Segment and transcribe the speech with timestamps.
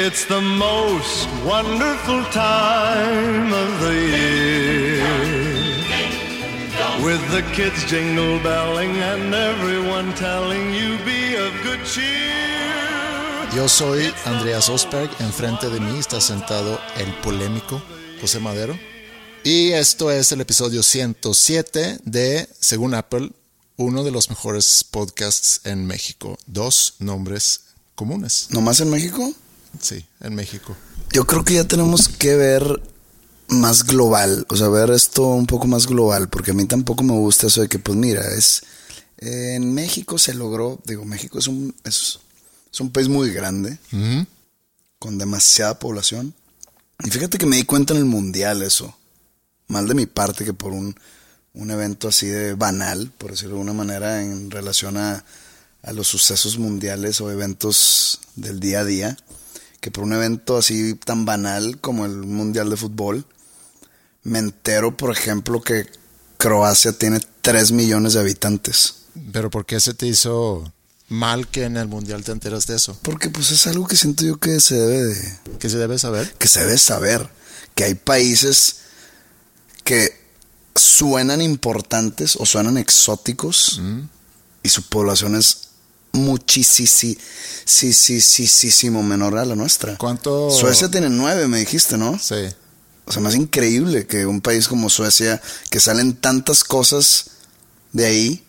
[0.00, 5.02] It's the most wonderful time of the year.
[7.02, 13.50] With the kids jingle belling and everyone telling you be of good cheer.
[13.56, 17.82] Yo soy Andreas Osberg, enfrente de mí está sentado el polémico
[18.20, 18.78] José Madero.
[19.42, 23.32] Y esto es el episodio 107 de, según Apple,
[23.76, 26.38] uno de los mejores podcasts en México.
[26.46, 27.62] Dos nombres
[27.96, 28.46] comunes.
[28.50, 29.34] ¿Nomás en México?
[29.80, 30.76] Sí, en México.
[31.12, 32.82] Yo creo que ya tenemos que ver
[33.48, 37.14] más global, o sea, ver esto un poco más global, porque a mí tampoco me
[37.14, 38.62] gusta eso de que, pues mira, es
[39.18, 42.20] en México se logró, digo, México es un, es,
[42.72, 43.78] es un país muy grande,
[44.98, 46.34] con demasiada población.
[47.04, 48.96] Y fíjate que me di cuenta en el mundial eso,
[49.66, 50.94] mal de mi parte que por un,
[51.54, 55.24] un evento así de banal, por decirlo de alguna manera, en relación a,
[55.82, 59.16] a los sucesos mundiales o eventos del día a día
[59.80, 63.26] que por un evento así tan banal como el Mundial de Fútbol,
[64.22, 65.86] me entero, por ejemplo, que
[66.36, 68.94] Croacia tiene 3 millones de habitantes.
[69.32, 70.72] Pero ¿por qué se te hizo
[71.08, 72.98] mal que en el Mundial te enteras de eso?
[73.02, 75.38] Porque pues es algo que siento yo que se debe de...
[75.58, 76.32] ¿Que se debe saber?
[76.34, 77.28] Que se debe saber.
[77.74, 78.76] Que hay países
[79.84, 80.18] que
[80.74, 83.80] suenan importantes o suenan exóticos
[84.62, 85.67] y su población es
[86.12, 87.16] muchísimo
[89.02, 89.96] menor a la nuestra.
[89.96, 90.50] ¿Cuánto?
[90.50, 92.18] Suecia tiene nueve, me dijiste, ¿no?
[92.18, 92.46] Sí.
[93.04, 97.30] O sea, más increíble que un país como Suecia, que salen tantas cosas
[97.92, 98.44] de ahí,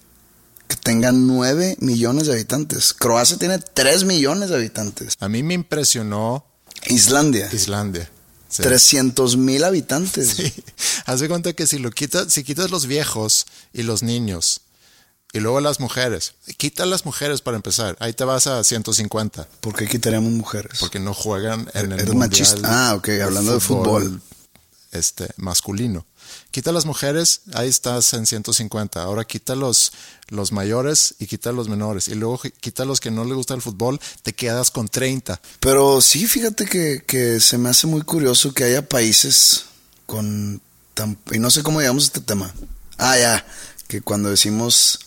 [0.68, 2.94] que tenga nueve millones de habitantes.
[2.94, 5.16] Croacia tiene tres millones de habitantes.
[5.20, 6.46] A mí me impresionó.
[6.88, 7.50] Islandia.
[7.52, 8.10] Islandia.
[8.50, 8.64] Sí.
[8.64, 10.30] 300 mil habitantes.
[10.30, 10.54] Sí.
[11.06, 14.62] Haz de cuenta que si lo quitas, si quitas los viejos y los niños,
[15.32, 16.34] y luego las mujeres.
[16.58, 17.96] Quita las mujeres para empezar.
[18.00, 19.48] Ahí te vas a 150.
[19.62, 20.80] ¿Por qué quitaríamos mujeres?
[20.80, 22.62] Porque no juegan en el Eres machista.
[22.64, 24.22] Ah, ok, hablando de fútbol.
[24.92, 26.06] Este, masculino.
[26.52, 29.02] Quita las mujeres, ahí estás en 150.
[29.04, 29.92] Ahora quita los,
[30.30, 32.08] los mayores y quita los menores.
[32.08, 35.40] Y luego quita los que no les gusta el fútbol, te quedas con 30.
[35.60, 39.66] Pero sí, fíjate que, que se me hace muy curioso que haya países
[40.06, 40.62] con...
[40.96, 42.52] Tan, y no sé cómo llegamos a este tema.
[42.98, 43.46] Ah, ya,
[43.88, 45.00] que cuando decimos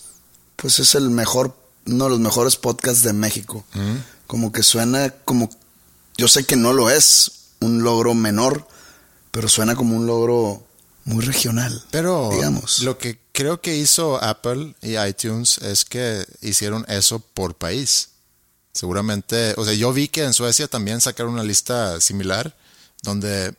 [0.63, 1.57] pues es el mejor,
[1.87, 3.65] uno de los mejores podcasts de México.
[3.75, 3.97] Mm.
[4.29, 5.51] Como que suena como,
[6.17, 8.67] yo sé que no lo es un logro menor,
[9.33, 10.65] pero suena como un logro
[11.05, 11.85] muy regional.
[11.91, 12.81] Pero digamos.
[12.83, 18.11] lo que creo que hizo Apple y iTunes es que hicieron eso por país.
[18.73, 22.57] Seguramente, o sea, yo vi que en Suecia también sacaron una lista similar,
[23.03, 23.53] donde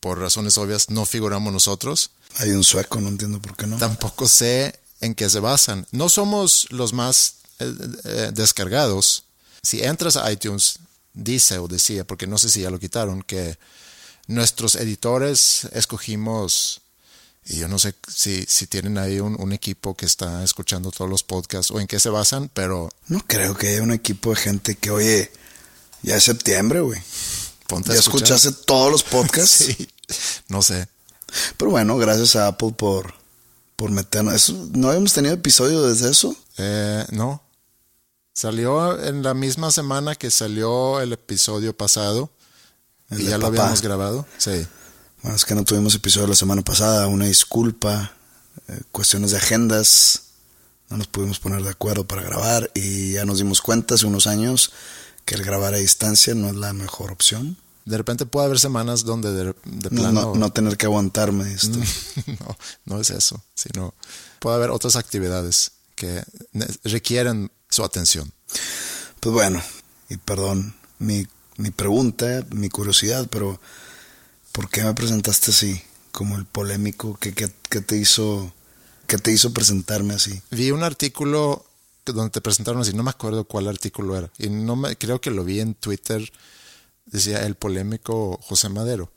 [0.00, 2.12] por razones obvias no figuramos nosotros.
[2.38, 3.76] Hay un sueco, no entiendo por qué no.
[3.76, 5.86] Tampoco sé en qué se basan.
[5.92, 7.74] No somos los más eh,
[8.04, 9.24] eh, descargados.
[9.62, 10.78] Si entras a iTunes,
[11.12, 13.58] dice o decía, porque no sé si ya lo quitaron, que
[14.26, 16.82] nuestros editores escogimos,
[17.46, 21.10] y yo no sé si, si tienen ahí un, un, equipo que está escuchando todos
[21.10, 22.90] los podcasts o en qué se basan, pero...
[23.08, 25.32] No creo que haya un equipo de gente que, oye,
[26.02, 27.00] ya es septiembre, güey.
[27.66, 29.64] Ponte ¿Ya escuchaste todos los podcasts?
[29.76, 29.88] sí,
[30.48, 30.88] no sé.
[31.56, 33.19] Pero bueno, gracias a Apple por
[33.80, 34.50] por meternos.
[34.72, 36.36] ¿No habíamos tenido episodio desde eso?
[36.58, 37.42] Eh, no.
[38.34, 42.28] Salió en la misma semana que salió el episodio pasado.
[43.08, 44.26] El y ya lo habíamos grabado.
[44.36, 44.66] Sí.
[45.22, 47.06] Bueno, es que no tuvimos episodio la semana pasada.
[47.06, 48.12] Una disculpa.
[48.68, 50.24] eh, cuestiones de agendas.
[50.90, 52.70] No nos pudimos poner de acuerdo para grabar.
[52.74, 54.72] Y ya nos dimos cuenta hace unos años
[55.24, 57.56] que el grabar a distancia no es la mejor opción.
[57.90, 60.20] De repente puede haber semanas donde de, de No, plano...
[60.22, 61.78] no, no tener que aguantarme esto.
[62.40, 62.56] no,
[62.86, 63.94] no es eso, sino
[64.38, 66.22] puede haber otras actividades que
[66.84, 68.32] requieren su atención.
[69.20, 69.62] Pues bueno,
[70.08, 71.26] y perdón mi,
[71.56, 73.60] mi pregunta, mi curiosidad, pero
[74.52, 75.82] ¿por qué me presentaste así?
[76.12, 78.52] Como el polémico, ¿qué, qué, qué te hizo,
[79.06, 80.40] qué te hizo presentarme así?
[80.50, 81.64] Vi un artículo
[82.04, 85.20] que- donde te presentaron así, no me acuerdo cuál artículo era, y no me, creo
[85.20, 86.32] que lo vi en Twitter,
[87.06, 89.10] decía el polémico José Madero.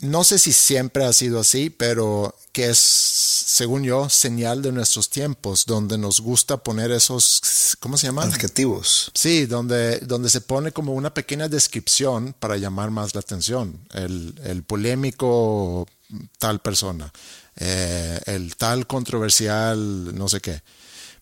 [0.00, 5.10] No sé si siempre ha sido así, pero que es, según yo, señal de nuestros
[5.10, 8.28] tiempos, donde nos gusta poner esos, ¿cómo se llaman?
[8.28, 9.10] Adjetivos.
[9.14, 13.78] Sí, donde, donde se pone como una pequeña descripción para llamar más la atención.
[13.92, 15.86] El, el polémico
[16.38, 17.12] tal persona,
[17.56, 20.62] eh, el tal controversial no sé qué,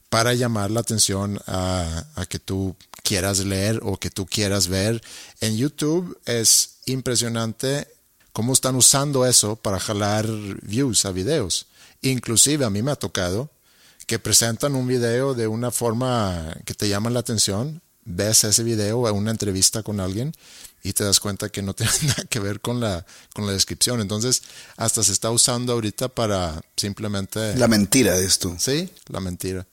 [0.08, 5.02] para llamar la atención a, a que tú quieras leer o que tú quieras ver.
[5.40, 7.88] En YouTube es impresionante
[8.32, 10.26] cómo están usando eso para jalar
[10.62, 11.66] views a videos.
[12.02, 13.50] Inclusive a mí me ha tocado
[14.06, 19.00] que presentan un video de una forma que te llama la atención, ves ese video
[19.00, 20.32] o una entrevista con alguien
[20.82, 23.04] y te das cuenta que no tiene nada que ver con la,
[23.34, 24.00] con la descripción.
[24.00, 24.42] Entonces,
[24.76, 27.56] hasta se está usando ahorita para simplemente...
[27.56, 28.54] La mentira de esto.
[28.58, 29.66] Sí, la mentira.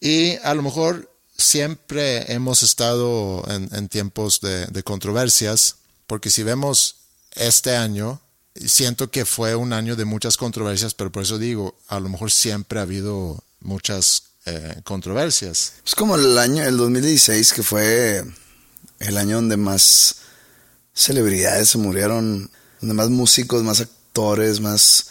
[0.00, 1.11] Y a lo mejor
[1.42, 6.96] siempre hemos estado en, tiempos de, de controversias, porque si vemos
[7.34, 8.20] este año,
[8.54, 12.30] siento que fue un año de muchas controversias, pero por eso digo, a lo mejor
[12.30, 15.74] siempre ha habido muchas eh, controversias.
[15.86, 18.24] Es como el año, el 2016, que fue
[18.98, 20.16] el año donde más
[20.94, 22.50] celebridades se murieron,
[22.80, 25.06] donde más músicos, más actores, más,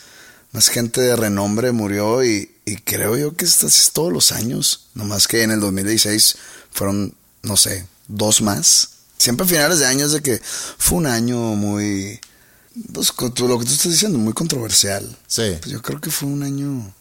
[0.52, 4.88] más gente de renombre murió y, y creo yo que esto es todos los años,
[4.94, 6.36] nomás que en el 2016
[6.72, 7.14] fueron,
[7.44, 8.90] no sé, dos más.
[9.18, 10.42] Siempre a finales de años de que
[10.78, 12.20] fue un año muy,
[12.94, 15.18] pues lo que tú estás diciendo, muy controversial.
[15.28, 15.58] Sí.
[15.62, 16.94] Pues yo creo que fue un año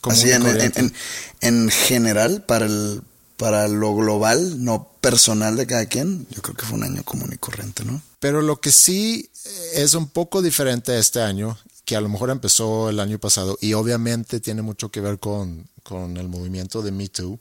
[0.00, 0.80] Común así y en, en, corriente.
[0.80, 0.94] en-
[1.40, 3.02] en general para el
[3.36, 7.30] para lo global, no personal de cada quien, yo creo que fue un año común
[7.32, 8.00] y corriente, ¿no?
[8.20, 9.30] Pero lo que sí
[9.74, 11.58] es un poco diferente este año,
[11.92, 15.68] que a lo mejor empezó el año pasado y obviamente tiene mucho que ver con,
[15.82, 17.38] con el movimiento de Me Too,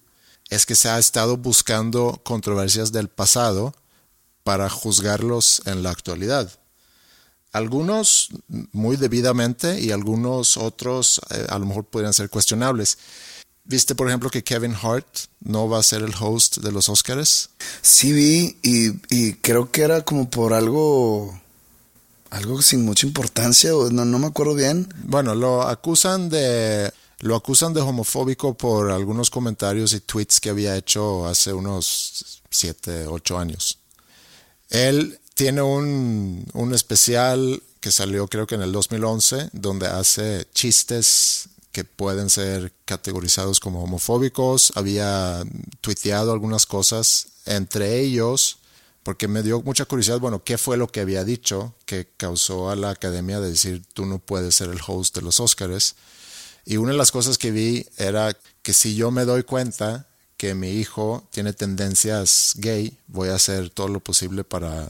[0.49, 3.73] es que se ha estado buscando controversias del pasado
[4.43, 6.51] para juzgarlos en la actualidad.
[7.53, 8.27] Algunos
[8.73, 12.97] muy debidamente y algunos otros eh, a lo mejor podrían ser cuestionables.
[13.63, 15.07] ¿Viste, por ejemplo, que Kevin Hart
[15.39, 17.51] no va a ser el host de los Oscars?
[17.81, 21.39] Sí vi y, y creo que era como por algo
[22.31, 24.91] algo sin mucha importancia, o no, no me acuerdo bien.
[25.03, 30.75] Bueno, lo acusan de lo acusan de homofóbico por algunos comentarios y tweets que había
[30.75, 33.77] hecho hace unos 7, 8 años.
[34.69, 41.49] Él tiene un, un especial que salió creo que en el 2011 donde hace chistes
[41.71, 44.71] que pueden ser categorizados como homofóbicos.
[44.75, 45.43] Había
[45.81, 48.60] tuiteado algunas cosas, entre ellos,
[49.03, 52.75] porque me dio mucha curiosidad, bueno, ¿qué fue lo que había dicho que causó a
[52.75, 55.95] la academia de decir tú no puedes ser el host de los Óscares?
[56.65, 60.07] Y una de las cosas que vi era que si yo me doy cuenta
[60.37, 64.89] que mi hijo tiene tendencias gay, voy a hacer todo lo posible para,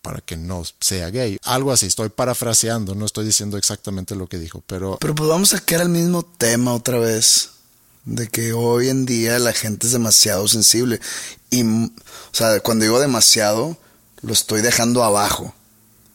[0.00, 1.38] para que no sea gay.
[1.44, 5.54] Algo así, estoy parafraseando, no estoy diciendo exactamente lo que dijo, pero Pero pues vamos
[5.54, 7.50] a sacar el mismo tema otra vez.
[8.04, 11.00] De que hoy en día la gente es demasiado sensible.
[11.50, 11.90] Y, o
[12.32, 13.78] sea, cuando digo demasiado,
[14.22, 15.54] lo estoy dejando abajo.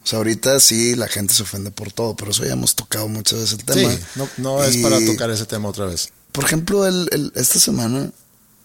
[0.04, 3.08] O sea, ahorita sí la gente se ofende por todo, pero eso ya hemos tocado
[3.08, 3.92] muchas veces el tema.
[3.92, 6.10] sí, no, no es para tocar ese tema otra vez.
[6.32, 8.12] Por ejemplo, el, el- esta semana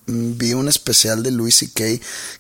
[0.07, 1.85] mm, vi un especial de Louis C.K.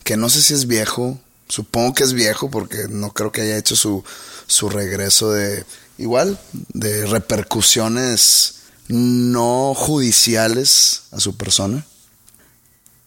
[0.04, 1.20] que no sé si es viejo.
[1.48, 4.04] Supongo que es viejo porque no creo que haya hecho su,
[4.46, 5.64] su regreso de
[5.98, 6.40] igual,
[6.72, 8.54] de repercusiones
[8.92, 11.86] no judiciales a su persona.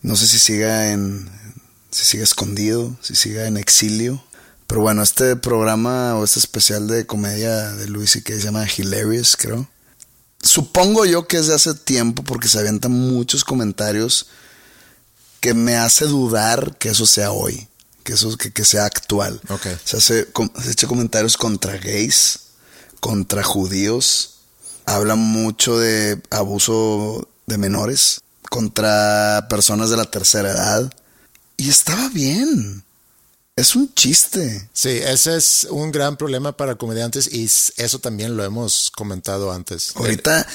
[0.01, 1.30] No sé si siga en
[1.92, 4.24] si siga escondido, si siga en exilio.
[4.65, 8.34] Pero bueno, este programa o este especial de comedia de Louis C.K.
[8.34, 9.70] se llama Hilarious, creo.
[10.42, 14.25] Supongo yo que es de hace tiempo porque se avientan muchos comentarios
[15.39, 17.68] que me hace dudar que eso sea hoy,
[18.04, 19.39] que eso que, que sea actual.
[19.50, 19.68] Ok.
[19.84, 20.27] Se hace
[20.63, 22.39] se echa comentarios contra gays,
[23.00, 24.35] contra judíos,
[24.86, 30.94] habla mucho de abuso de menores, contra personas de la tercera edad.
[31.58, 32.84] Y estaba bien.
[33.56, 34.70] Es un chiste.
[34.74, 39.94] Sí, ese es un gran problema para comediantes y eso también lo hemos comentado antes.
[39.96, 40.46] Ahorita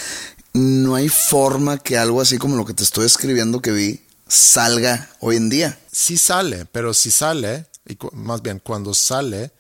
[0.52, 5.10] no hay forma que algo así como lo que te estoy escribiendo que vi salga
[5.20, 5.78] hoy en día.
[5.90, 9.50] Sí sale, pero si sale, y más bien cuando sale,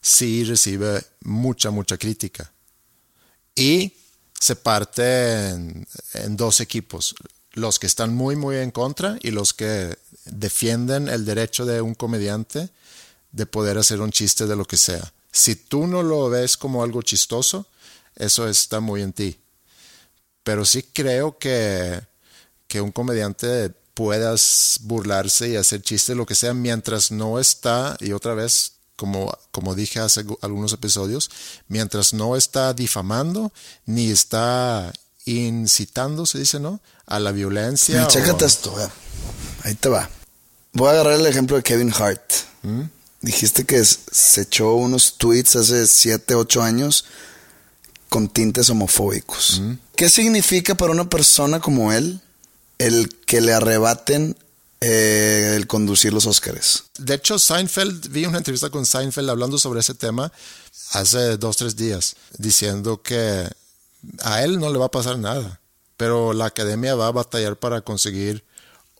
[0.00, 2.52] sí recibe mucha, mucha crítica.
[3.54, 3.92] Y
[4.40, 5.86] se parte en,
[6.30, 7.14] dos equipos,
[7.52, 11.94] los que están muy, muy en contra y los que defienden el derecho de un
[11.94, 12.70] comediante
[13.32, 15.12] de poder hacer un chiste de lo que sea.
[15.30, 17.66] Si tú no lo ves como algo chistoso,
[18.16, 19.38] eso está muy en ti.
[20.42, 22.00] Pero sí creo que,
[22.66, 28.12] que un comediante puedas burlarse y hacer chistes, lo que sea, mientras no está, y
[28.12, 31.30] otra vez, como, como dije hace gu- algunos episodios,
[31.68, 33.50] mientras no está difamando,
[33.86, 34.92] ni está
[35.24, 36.80] incitando, se dice, ¿no?
[37.06, 37.94] A la violencia.
[37.94, 38.74] Mira, o- chécate esto.
[39.64, 40.10] Ahí te va.
[40.74, 42.30] Voy a agarrar el ejemplo de Kevin Hart.
[42.62, 42.82] ¿Mm?
[43.22, 47.06] Dijiste que se echó unos tweets hace 7, 8 años
[48.10, 49.60] con tintes homofóbicos.
[49.60, 49.72] ¿Mm?
[49.96, 52.20] ¿Qué significa para una persona como él
[52.78, 54.36] el que le arrebaten
[54.80, 56.84] eh, el conducir los Óscares?
[56.98, 60.32] De hecho, Seinfeld, vi una entrevista con Seinfeld hablando sobre ese tema
[60.92, 63.48] hace dos, tres días, diciendo que
[64.22, 65.60] a él no le va a pasar nada,
[65.96, 68.44] pero la academia va a batallar para conseguir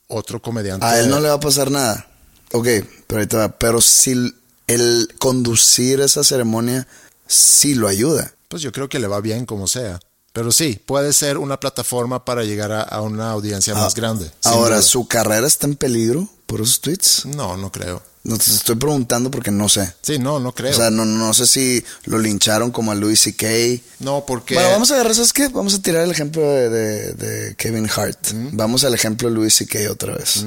[0.06, 0.84] otro comediante.
[0.84, 2.08] A él no le va a pasar nada.
[2.52, 2.66] Ok,
[3.06, 3.56] pero ahí te va.
[3.58, 4.34] Pero si
[4.66, 6.86] el conducir esa ceremonia
[7.26, 8.34] sí lo ayuda.
[8.48, 10.00] Pues yo creo que le va bien como sea.
[10.32, 14.30] Pero sí, puede ser una plataforma para llegar a, a una audiencia más grande.
[14.44, 14.80] Ah, Ahora.
[14.82, 17.26] ¿su carrera está en peligro por esos tweets?
[17.26, 18.02] No, no creo.
[18.22, 19.92] No te estoy preguntando porque no sé.
[20.02, 20.70] Sí, no, no creo.
[20.72, 23.82] O sea, no, no sé si lo lincharon como a Louis C.K.
[24.00, 24.54] no, porque...
[24.54, 25.48] Bueno, vamos a agarrar, ¿sabes qué?
[25.48, 28.32] Vamos a tirar el ejemplo de, de- de Kevin Hart.
[28.32, 28.48] Mm.
[28.52, 29.90] Vamos al ejemplo de Louis C.K.
[29.90, 30.44] otra vez.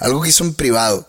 [0.00, 1.08] Algo que hizo en privado.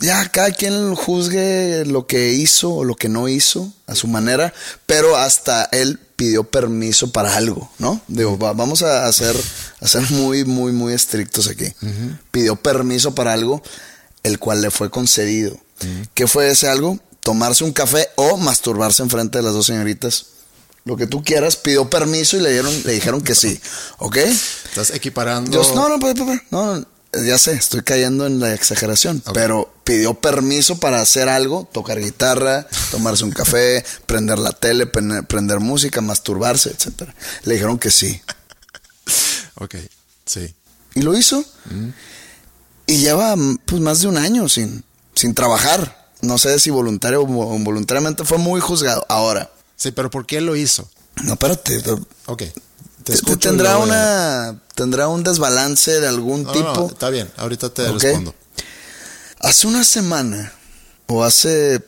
[0.00, 4.52] Ya, cada quien juzgue lo que hizo o lo que no hizo a su manera,
[4.86, 8.00] pero hasta él pidió permiso para algo, ¿no?
[8.08, 9.36] Digo, va- vamos a hacer,
[9.80, 11.66] a ser muy, muy, muy estrictos aquí.
[12.30, 13.62] Pidió permiso para algo,
[14.22, 15.56] el cual le fue concedido.
[16.14, 16.98] ¿Qué fue ese algo?
[17.22, 20.26] Tomarse un café o masturbarse enfrente de las dos señoritas.
[20.84, 23.60] Lo que tú quieras, pidió permiso y le, dieron, le dijeron que sí,
[23.98, 24.16] ¿ok?
[24.16, 25.50] Estás equiparando...
[25.74, 29.72] No, no, pues, pues, pues, no, no, ya sé, estoy cayendo en la exageración, pero
[29.84, 36.00] pidió permiso para hacer algo, tocar guitarra, tomarse un café, prender la tele, prender, música,
[36.00, 37.14] masturbarse, etcétera.
[37.44, 38.20] Le dijeron que sí.
[39.56, 39.76] Ok,
[40.24, 40.54] sí.
[40.94, 41.44] Y lo hizo.
[42.86, 43.34] Y lleva
[43.66, 46.10] pues más de un año sin, sin trabajar.
[46.22, 49.06] No sé si voluntario o involuntariamente fue muy juzgado.
[49.08, 49.50] Ahora,
[49.80, 50.90] Sí, pero ¿por qué lo hizo?
[51.24, 51.80] no, espérate.
[51.80, 51.92] Te,
[52.26, 52.42] Ok.
[53.04, 53.92] Te escucho tendrá luego ya-
[54.50, 56.72] una tendrá un desbalance de algún No, tipo.
[56.74, 58.34] no, está bien, ahorita te respondo.
[59.38, 60.52] Hace una semana
[61.06, 61.82] o hace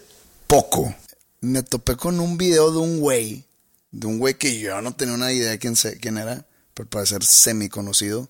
[0.47, 0.95] poco
[1.41, 3.45] me topé con un video de un güey,
[3.91, 7.05] de un güey que yo no tenía una idea quién, se, quién era, pero para
[7.05, 8.29] ser semi conocido,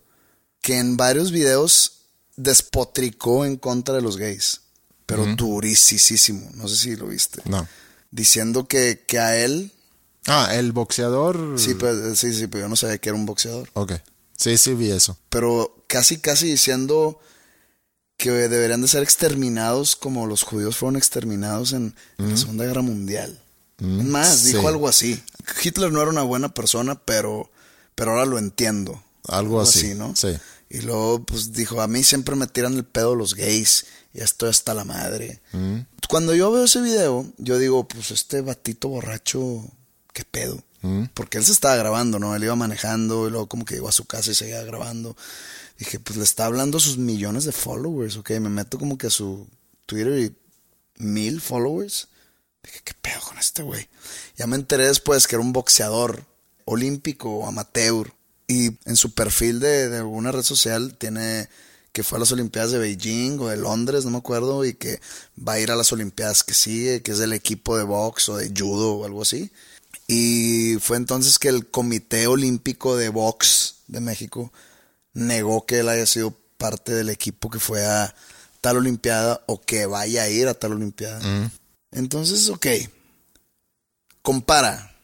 [0.61, 1.99] que en varios videos
[2.37, 4.63] despotricó en contra de los gays,
[5.07, 7.69] pero durísimo, no sé si lo viste, No.
[8.11, 9.73] diciendo que, que a él,
[10.27, 11.59] Ah, el boxeador.
[11.59, 13.69] sí, pues, sí, sí, pero yo no sabía que era un boxeador.
[13.75, 13.93] Ok.
[14.37, 15.17] Sí, sí vi eso.
[15.29, 17.21] pero casi casi diciendo
[18.17, 23.39] que deberían de ser exterminados como los judíos fueron exterminados en la Segunda Guerra Mundial.
[23.79, 24.53] Más, sí.
[24.53, 25.21] dijo algo así.
[25.63, 27.51] Hitler no era una buena persona, pero,
[27.97, 29.03] pero ahora lo entiendo.
[29.29, 30.15] Algo así, ¿no?
[30.17, 30.37] sí.
[30.71, 34.49] Y luego pues dijo, a mí siempre me tiran el pedo los gays, y estoy
[34.49, 35.41] hasta la madre.
[36.09, 39.65] Cuando yo veo ese video, yo digo, pues este batito borracho,
[40.13, 40.63] ¿qué pedo?
[41.15, 42.35] Porque él se estaba grabando, ¿no?
[42.35, 45.17] Él iba manejando y luego como que llegó a su casa y seguía grabando.
[45.79, 48.31] Dije, pues le está hablando a sus millones de followers, ¿ok?
[48.33, 49.47] Me meto como que a su
[49.87, 50.37] Twitter y
[50.97, 52.09] mil followers.
[52.65, 53.89] Dije, ¿qué pedo con este güey?
[54.37, 56.25] Ya me enteré después que era un boxeador
[56.65, 58.13] olímpico o amateur.
[58.49, 61.49] Y en su perfil de, de alguna red social tiene
[61.93, 65.01] que fue a las Olimpiadas de Beijing o de Londres, no me acuerdo, y que
[65.37, 68.37] va a ir a las Olimpiadas que sigue, que es del equipo de box o
[68.37, 69.51] de judo o algo así.
[70.15, 74.53] Y fue entonces que el Comité Olímpico de Box de México
[75.15, 78.15] negó que él haya sido parte del equipo que fue a
[78.61, 81.51] tal Olimpiada o que vaya a ir a tal Olimpiada.
[81.93, 82.67] Entonces, ok,
[84.21, 84.95] compara.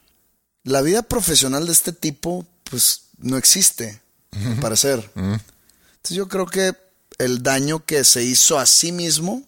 [0.62, 5.10] La vida profesional de este tipo, pues, no existe, al parecer.
[5.16, 6.74] Entonces yo creo que
[7.16, 9.42] el daño que se hizo a sí mismo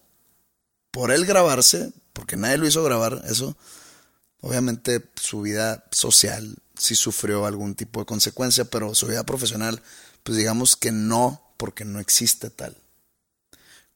[0.91, 3.55] por él grabarse, porque nadie lo hizo grabar eso,
[4.41, 9.83] obviamente su vida social sí sufrió algún tipo de consecuencia, pero su vida profesional,
[10.23, 12.77] pues digamos que no, porque no existe tal.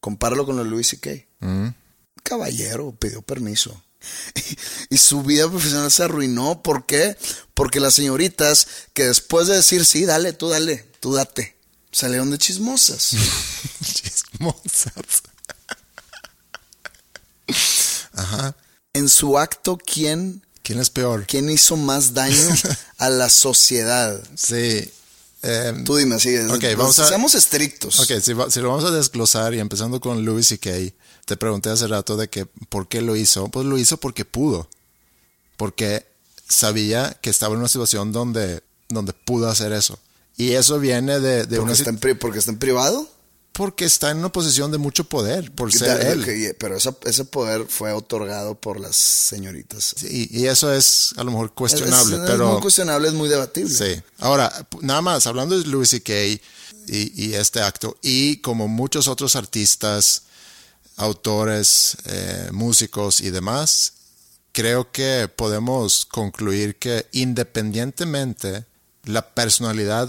[0.00, 1.10] Compáralo con lo de Louis C.K.
[2.22, 3.82] Caballero, pidió permiso.
[4.34, 4.58] Y,
[4.94, 6.62] y su vida profesional se arruinó.
[6.62, 7.16] ¿Por qué?
[7.54, 11.56] Porque las señoritas que después de decir, sí, dale, tú dale, tú date,
[11.90, 13.10] salieron de chismosas.
[13.82, 15.22] Chismosas.
[18.12, 18.54] Ajá.
[18.94, 21.26] En su acto, ¿quién, ¿Quién es peor?
[21.26, 22.48] quién hizo más daño
[22.98, 24.22] a la sociedad?
[24.36, 24.90] Sí.
[25.42, 26.34] eh, Tú dime, así.
[26.38, 28.00] Ok, pues, vamos a- Seamos estrictos.
[28.00, 30.94] Ok, si, lo vamos a desglosar y empezando con Louis y Kay,
[31.26, 33.48] te pregunté hace rato de que por qué lo hizo.
[33.48, 34.68] Pues lo hizo porque pudo.
[35.56, 36.06] Porque
[36.48, 39.98] sabía que estaba en una situación donde, donde pudo hacer eso.
[40.36, 43.08] Y eso viene de, de porque, una está en, porque está en privado.
[43.54, 46.24] Porque está en una posición de mucho poder por ser él.
[46.24, 49.94] que- pero ese poder fue otorgado por las señoritas.
[49.96, 53.14] Sí, y eso es a lo mejor Es- cuestionable, es, es pero muy cuestionable, es
[53.14, 53.72] muy debatible.
[53.72, 54.02] Sí.
[54.18, 56.12] Ahora, nada más, hablando de Louis C.K.
[56.86, 60.22] Y, y este acto, y como muchos otros artistas,
[60.96, 63.92] autores, eh, músicos y demás,
[64.52, 68.64] creo que podemos concluir que independientemente
[69.04, 70.08] la personalidad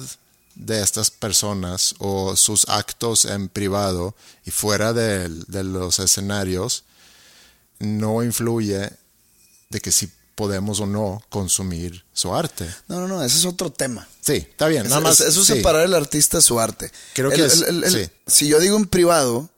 [0.56, 6.84] de estas personas o sus actos en privado y fuera del- de, los escenarios,
[7.80, 8.90] no influye
[9.70, 12.68] de que si podemos o no consumir su arte.
[12.88, 14.08] No, no, no, ese es otro tema.
[14.22, 14.84] Sí, está bien.
[14.84, 15.54] Nada Es- más, es- eso es sí.
[15.56, 16.92] separar el artista de su arte.
[17.14, 18.10] Creo El- que es- el- el- sí.
[18.28, 19.50] Si yo digo en privado,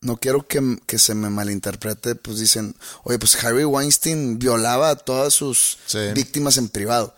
[0.00, 4.96] no quiero que, que se me malinterprete, pues dicen, oye, pues Harry Weinstein violaba a
[4.96, 5.98] todas sus Sí.
[6.14, 7.14] víctimas en privado.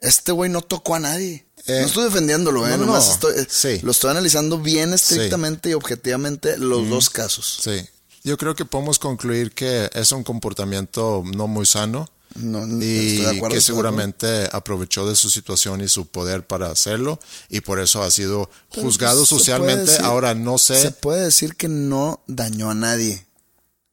[0.00, 1.46] Este güey no tocó a nadie.
[1.66, 2.70] Eh, no estoy defendiéndolo, ¿eh?
[2.72, 3.12] no, no, Nomás no.
[3.14, 3.80] estoy- eh, Sí.
[3.82, 7.60] lo estoy analizando bien estrictamente y objetivamente los dos casos.
[7.62, 7.80] Sí.
[8.24, 13.16] Yo creo que podemos concluir que es un comportamiento no muy sano No, no, y
[13.18, 17.60] estoy de acuerdo, que seguramente aprovechó de su situación y su poder para hacerlo y
[17.62, 19.90] por eso ha sido Pero, juzgado pues, puede socialmente.
[19.92, 23.26] decir- Ahora no sé, Se puede decir que no dañó a nadie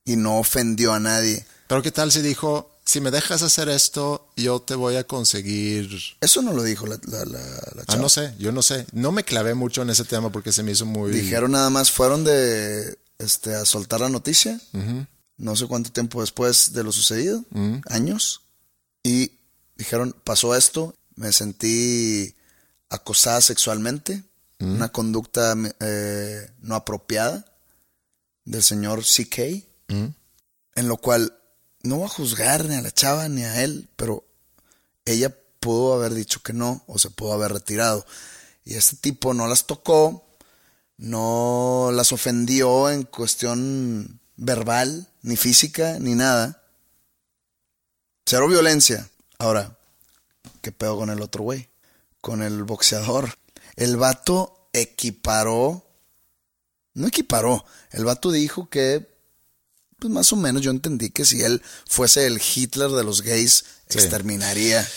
[0.05, 1.45] y no ofendió a nadie.
[1.67, 5.89] pero qué tal si dijo, si me dejas hacer esto, yo te voy a conseguir...
[6.21, 7.39] Eso no lo dijo la, la, la,
[7.75, 8.87] la Ah, no sé, yo no sé.
[8.93, 11.11] No me clavé mucho en ese tema porque se me hizo muy...
[11.11, 14.61] Dijeron nada más, fueron de este a soltar la noticia.
[15.35, 17.43] No sé cuánto tiempo después de lo sucedido,
[17.89, 18.43] años.
[19.03, 19.31] Y
[19.75, 22.35] dijeron, pasó esto, me sentí
[22.89, 24.23] acosada sexualmente,
[24.59, 27.45] una conducta eh, no apropiada
[28.45, 29.39] del señor CK,
[29.89, 31.37] en lo cual
[31.87, 34.25] no voy a juzgar ni a la chava ni a él, pero
[35.05, 38.05] ella pudo haber dicho que no o se pudo haber retirado.
[38.63, 40.27] Y este tipo no las tocó,
[40.97, 46.63] no las ofendió en cuestión verbal, ni física, ni nada.
[48.25, 49.09] Cero violencia.
[49.39, 49.77] Ahora,
[50.61, 51.69] ¿qué pedo con el otro güey?
[52.21, 53.37] Con el boxeador.
[53.75, 55.87] El vato equiparó.
[56.93, 57.63] No equiparó.
[57.91, 59.16] El vato dijo que,
[59.99, 63.65] pues más o menos yo entendí que si él fuese el Hitler de los gays,
[63.89, 63.99] Sí.
[63.99, 64.87] exterminaría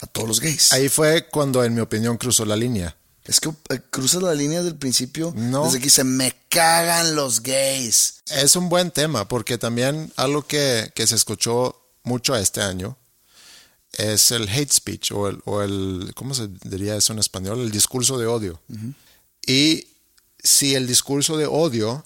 [0.00, 0.72] a todos los gays.
[0.72, 2.96] Ahí fue cuando, en mi opinión, cruzó la línea.
[3.24, 5.34] Es que eh, cruzas la línea desde el principio.
[5.36, 5.64] No.
[5.66, 8.22] Desde que dice, me cagan los gays.
[8.30, 12.96] Es un buen tema porque también algo que, que se escuchó mucho este año
[13.92, 17.60] es el hate speech o el, o el, ¿cómo se diría eso en español?
[17.60, 18.62] El discurso de odio.
[19.46, 19.88] Y
[20.42, 22.04] si el discurso de odio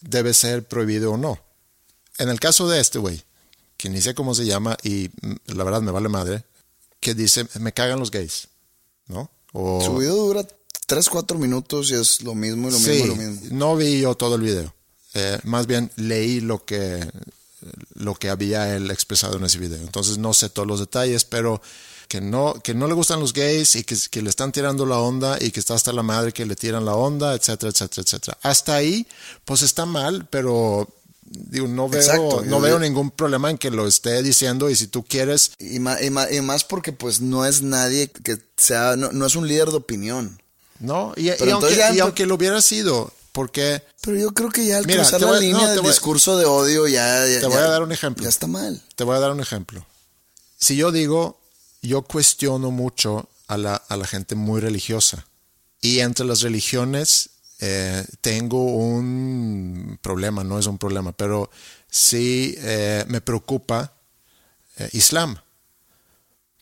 [0.00, 1.38] debe ser prohibido o no.
[2.18, 3.22] En el caso de este güey,
[3.76, 6.44] que ni sé cómo se llama y mm, la verdad me vale madre,
[7.00, 8.48] que dice, me cagan los gays,
[9.06, 9.30] ¿no?
[9.52, 10.46] O, Su video dura
[10.86, 13.48] 3, 4 minutos y es lo mismo y lo mismo sí, y lo mismo.
[13.52, 14.74] no vi yo todo el video.
[15.14, 17.08] Eh, más bien leí lo que,
[17.94, 19.78] lo que había él expresado en ese video.
[19.78, 21.60] Entonces no sé todos los detalles, pero
[22.08, 24.98] que no, que no le gustan los gays y que, que le están tirando la
[24.98, 28.38] onda y que está hasta la madre que le tiran la onda, etcétera, etcétera, etcétera.
[28.42, 29.06] Hasta ahí,
[29.44, 30.88] pues está mal, pero
[31.30, 34.86] digo, no veo, Exacto, no veo ningún problema en que lo esté diciendo y si
[34.86, 38.96] tú quieres, Y más, y, más, y más porque pues no es nadie que sea,
[38.96, 40.40] no, no es un líder de opinión.
[40.78, 41.14] ¿no?
[41.16, 44.86] Y, aunque, ya y aunque lo hubiera sido, porque Pero yo creo que ya al
[44.86, 47.64] Mira, cruzar la línea no, del voy- discurso de odio ya, ya- Te voy ya-
[47.64, 48.22] a dar un ejemplo.
[48.22, 48.82] Ya está mal.
[48.94, 49.86] Te voy a dar un ejemplo.
[50.58, 51.40] Si yo digo,
[51.82, 55.26] yo cuestiono mucho a la, a la gente muy religiosa.
[55.80, 61.50] Y entre las religiones eh, tengo un problema, no es un problema, pero
[61.88, 63.94] sí eh, me preocupa
[64.76, 65.36] eh, Islam.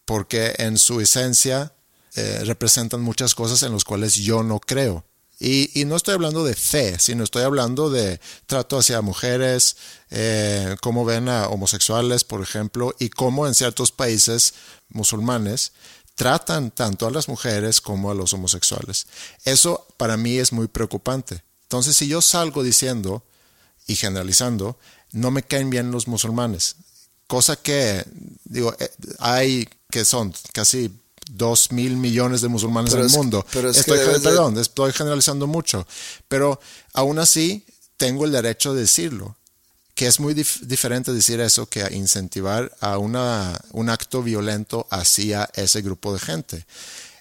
[0.05, 1.73] Porque en su esencia
[2.15, 5.05] eh, representan muchas cosas en las cuales yo no creo.
[5.41, 9.77] Y, no estoy hablando de fe, sino estoy hablando de trato hacia mujeres,
[10.81, 14.55] cómo ven a homosexuales, por ejemplo, y cómo en ciertos países
[14.89, 15.73] musulmanes
[16.15, 19.07] tratan tanto a las mujeres como a los homosexuales.
[19.45, 21.43] Eso para mí es muy preocupante.
[21.63, 23.25] Entonces, si yo salgo diciendo
[23.87, 24.79] y generalizando,
[25.13, 26.77] no me caen bien los musulmanes,
[27.27, 28.05] cosa que,
[28.45, 30.91] digo, eh, hay que son casi
[31.31, 33.47] dos mil millones de musulmanes Pero en el mundo.
[33.53, 35.87] pero es estoy, debes de- perdón, estoy generalizando mucho.
[36.29, 36.61] Pero
[36.93, 37.65] aún así,
[37.97, 39.37] tengo el derecho de decirlo.
[39.95, 43.17] Que es muy dif- diferente decir eso que incentivar a un
[43.89, 46.67] acto violento hacia ese grupo de gente.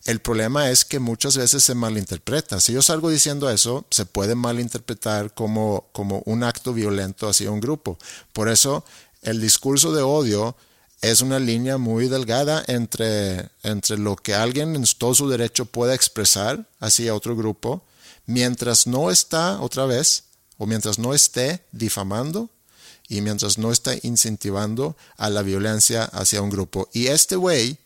[0.06, 2.60] El problema es que muchas veces se malinterpreta.
[2.60, 7.62] Si yo salgo diciendo eso, se puede malinterpretar como, como un acto violento hacia un
[7.62, 7.98] grupo.
[8.34, 8.84] Por eso,
[9.22, 10.58] el discurso de odio
[11.02, 15.94] es una línea muy delgada entre, entre lo que alguien en todo su derecho pueda
[15.94, 17.86] expresar hacia otro grupo,
[18.26, 20.24] mientras no está, otra vez,
[20.58, 22.50] o mientras no esté difamando
[23.16, 26.90] y mientras no está incentivando a la violencia hacia un grupo.
[26.94, 27.78] Y este güey,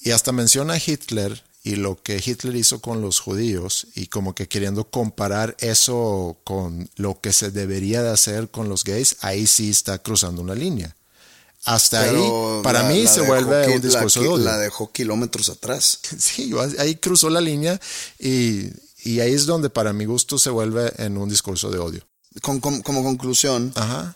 [0.00, 4.34] y hasta menciona a Hitler y lo que Hitler hizo con los judíos y como
[4.34, 9.46] que queriendo comparar eso con lo que se debería de hacer con los gays, ahí
[9.46, 10.94] sí está cruzando una línea.
[11.64, 14.44] Hasta Pero ahí, para la- mí la se vuelve un discurso la, de odio.
[14.44, 15.98] La dejó kilómetros atrás.
[16.18, 17.80] Sí, ahí cruzó la línea
[18.20, 18.66] y,
[19.04, 22.06] y ahí es donde para mi gusto se vuelve en un discurso de odio.
[22.42, 24.14] Con- con- como conclusión, Ajá.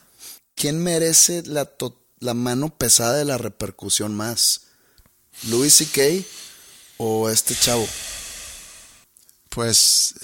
[0.54, 1.68] ¿Quién merece la,
[2.34, 4.62] mano pesada de la repercusión más?
[5.48, 6.26] ¿Louis C.K.
[6.98, 7.86] o este chavo?
[9.48, 10.14] Pues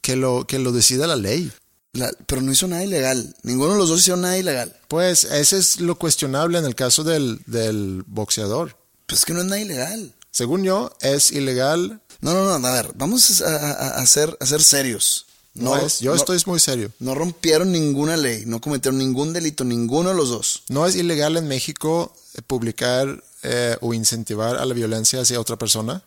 [0.00, 1.50] que lo, que lo decida la ley.
[1.92, 3.34] La- pero no hizo nada ilegal.
[3.42, 4.78] Ninguno de los dos hizo nada ilegal.
[4.88, 8.76] Pues ese es lo cuestionable en el caso del, del boxeador.
[9.06, 10.14] Pues es que no es nada ilegal.
[10.30, 12.02] Según yo, es ilegal.
[12.20, 15.26] No, no, no, a ver, vamos a, a- a ser, a ser serios.
[15.62, 16.90] No, es, yo no- estoy muy serio.
[16.98, 20.62] No rompieron ninguna ley, no cometieron ningún delito, ninguno de los dos.
[20.68, 25.56] No es ilegal en México eh, publicar eh, o incentivar a la violencia hacia otra
[25.56, 26.02] persona.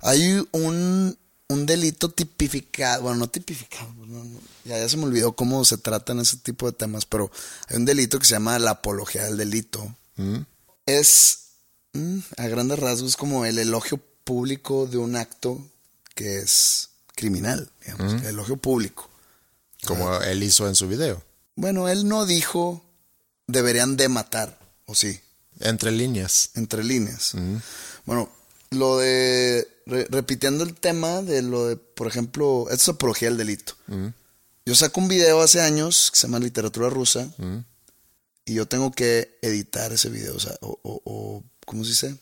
[0.00, 1.18] Hay un,
[1.48, 4.24] un delito tipificado, bueno, no tipificado, no,
[4.64, 7.30] ya, ya se me olvidó cómo se tratan ese tipo de temas, pero
[7.68, 9.94] hay un delito que se llama la apología del delito.
[10.86, 11.38] Es,
[11.94, 15.60] mm, a grandes rasgos, como el elogio público de un acto
[16.14, 19.10] que es criminal, digamos, el elogio público.
[19.84, 21.22] Como él hizo en su video.
[21.56, 22.84] Bueno, él no dijo
[23.48, 25.20] deberían de matar, o sí,
[25.60, 26.50] Entre líneas.
[26.54, 27.32] entre líneas.
[28.04, 28.28] Bueno,
[28.70, 33.38] lo de, re- repitiendo el tema de lo de, por ejemplo, esto es apología del
[33.38, 33.74] delito.
[34.66, 37.28] Yo saco un video hace años que se llama Literatura Rusa
[38.44, 42.16] y yo tengo que editar ese video, o sea, o, o- o, ¿cómo se dice?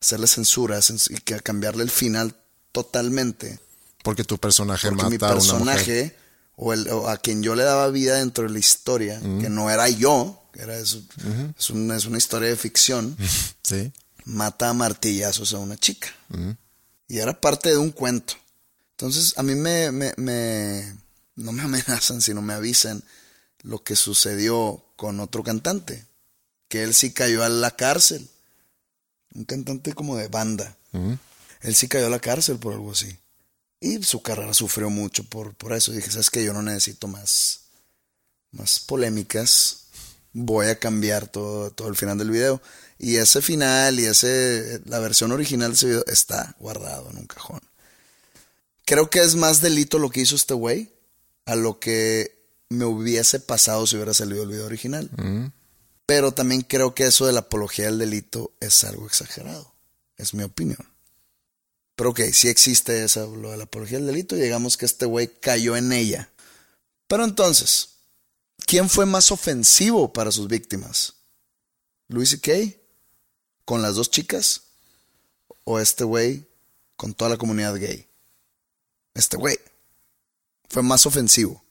[0.00, 2.36] Hacerle censura cens- y que cambiarle el final
[2.72, 3.58] totalmente.
[4.06, 5.34] Porque tu personaje Porque mata mi a una mujer.
[5.74, 6.16] personaje
[6.54, 9.68] o, el, o a quien yo le daba vida dentro de la historia, que no
[9.68, 11.02] era yo, que era eso,
[11.58, 13.16] es, una, es una historia de ficción,
[13.62, 13.92] Sí.
[14.24, 16.08] mata a martillazos a una chica.
[17.08, 18.34] Y era parte de un cuento.
[18.92, 20.94] Entonces a mí me, me, me-
[21.34, 23.02] no me amenazan, sino me avisan
[23.62, 26.06] lo que sucedió con otro cantante,
[26.68, 28.26] que él sí cayó a la cárcel.
[29.34, 30.76] Un cantante como de banda.
[31.60, 33.18] Él sí cayó a la cárcel por algo así.
[33.80, 35.92] Y su carrera sufrió mucho por, por eso.
[35.92, 37.60] Dije, ¿sabes que Yo no necesito más,
[38.52, 39.84] más polémicas.
[40.32, 42.60] Voy a cambiar todo, todo el final del video.
[42.98, 47.26] Y ese final y ese, la versión original de ese video está guardado en un
[47.26, 47.60] cajón.
[48.84, 50.92] Creo que es más delito lo que hizo este güey
[51.44, 52.36] a lo que
[52.68, 55.10] me hubiese pasado si hubiera salido el video original.
[56.06, 59.74] Pero también creo que eso de la apología del delito es algo exagerado.
[60.16, 60.95] Es mi opinión.
[61.96, 65.06] Pero ok, sí existe esa, lo de la apología del delito y digamos que este
[65.06, 66.30] güey cayó en ella.
[67.08, 67.88] Pero entonces,
[68.66, 71.14] ¿quién fue más ofensivo para sus víctimas?
[72.08, 72.80] ¿Luis y Kay?
[73.64, 74.62] ¿Con las dos chicas?
[75.64, 76.46] ¿O este güey
[76.96, 78.06] con toda la comunidad gay?
[79.14, 79.58] Este güey
[80.68, 81.64] fue más ofensivo.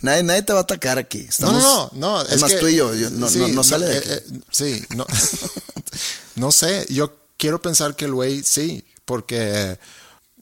[0.00, 1.26] Nadie, nadie te va a atacar aquí.
[1.28, 2.28] Estamos, no, no, no.
[2.30, 2.94] Es, más que- tú y yo.
[2.94, 4.34] yo- no, sí, no, no sale de eh, aquí.
[4.34, 5.06] eh, sí, no.
[6.36, 6.86] no sé.
[6.88, 9.78] Yo quiero pensar que el güey sí, porque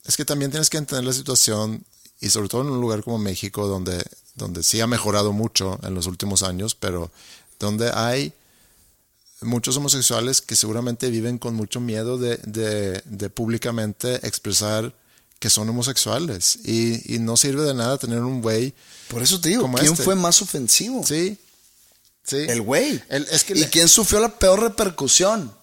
[0.03, 1.85] es que también tienes que entender la situación
[2.19, 4.03] y sobre todo en un lugar como México donde,
[4.35, 7.09] donde sí ha mejorado mucho en los últimos años, pero
[7.59, 8.33] donde hay
[9.41, 14.93] muchos homosexuales que seguramente viven con mucho miedo de, de- de públicamente expresar
[15.39, 18.73] que son homosexuales y, y no sirve de nada tener un güey
[19.09, 20.03] Por eso te digo, como ¿quién este.
[20.03, 21.03] fue más ofensivo?
[21.05, 21.37] Sí.
[22.23, 22.37] Sí.
[22.47, 23.03] El güey.
[23.09, 25.53] El- es que ¿Y le- quién sufrió la peor repercusión?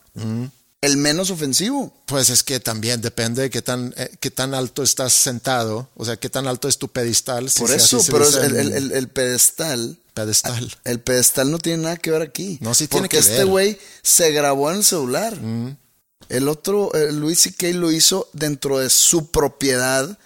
[0.82, 1.92] El menos ofensivo.
[2.06, 6.04] Pues es que también depende de qué tan, eh, qué tan alto estás sentado, o
[6.04, 7.48] sea, qué tan alto es tu pedestal.
[7.48, 9.96] si Por eso, pero el, en el- el- el pedestal.
[10.12, 10.74] pedestal.
[10.84, 12.58] El pedestal no tiene nada que ver aquí.
[12.60, 13.46] No, sí tiene Porque que este ver.
[13.46, 15.38] güey se grabó en el celular.
[16.28, 17.68] El otro, eh, Luis C.K.
[17.68, 20.18] lo hizo dentro de su propiedad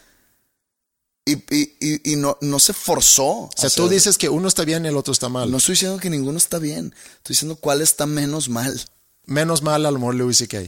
[1.26, 3.26] y, y- y- y no, no se forzó.
[3.26, 5.50] O sea, tú dices que uno está bien y el otro está mal.
[5.50, 6.94] No estoy diciendo que ninguno está bien.
[7.18, 8.80] Estoy diciendo cuál está menos mal.
[9.26, 10.62] Menos mal al amor Louis C.K.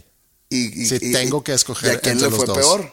[0.51, 2.57] Y, y- Si y- tengo que ¿y escoger a quién entre le los fue dos.
[2.59, 2.93] peor?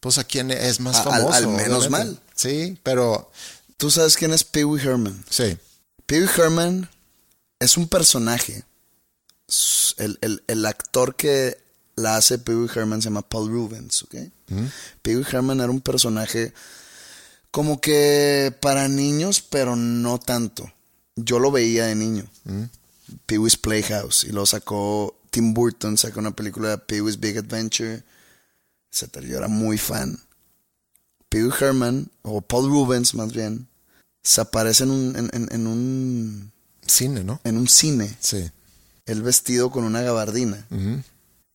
[0.00, 1.32] Pues a quién es más A- famoso.
[1.34, 2.12] al menos obviamente.
[2.14, 2.20] mal.
[2.34, 3.30] Sí, pero
[3.76, 5.24] ¿Tú sabes quién es Pee Wee Herman?
[5.28, 5.56] sí.
[6.06, 6.88] Pee Wee Herman
[7.58, 8.64] es un personaje.
[9.98, 11.58] El, el- el actor que
[11.96, 14.14] la hace Pee Wee Herman se llama Paul Rubens, ¿ok?
[15.02, 16.52] Pee Wee Herman era un personaje
[17.50, 20.70] como que para niños, pero no tanto.
[21.16, 22.26] Yo lo veía de niño.
[23.26, 24.24] Pee Wee's Playhouse.
[24.24, 28.02] Y lo sacó Tim Burton, sacó una película de Pee Wee's Big Adventure,
[28.92, 29.20] etc.
[29.20, 30.18] Yo era muy fan.
[31.28, 33.66] Pee Wee Herman, o Paul Rubens más bien,
[34.22, 36.52] se aparece en un, en, en- en un,
[36.86, 37.40] Cine, ¿no?
[37.44, 38.48] en un cine, Sí.
[39.06, 40.66] él vestido con una gabardina,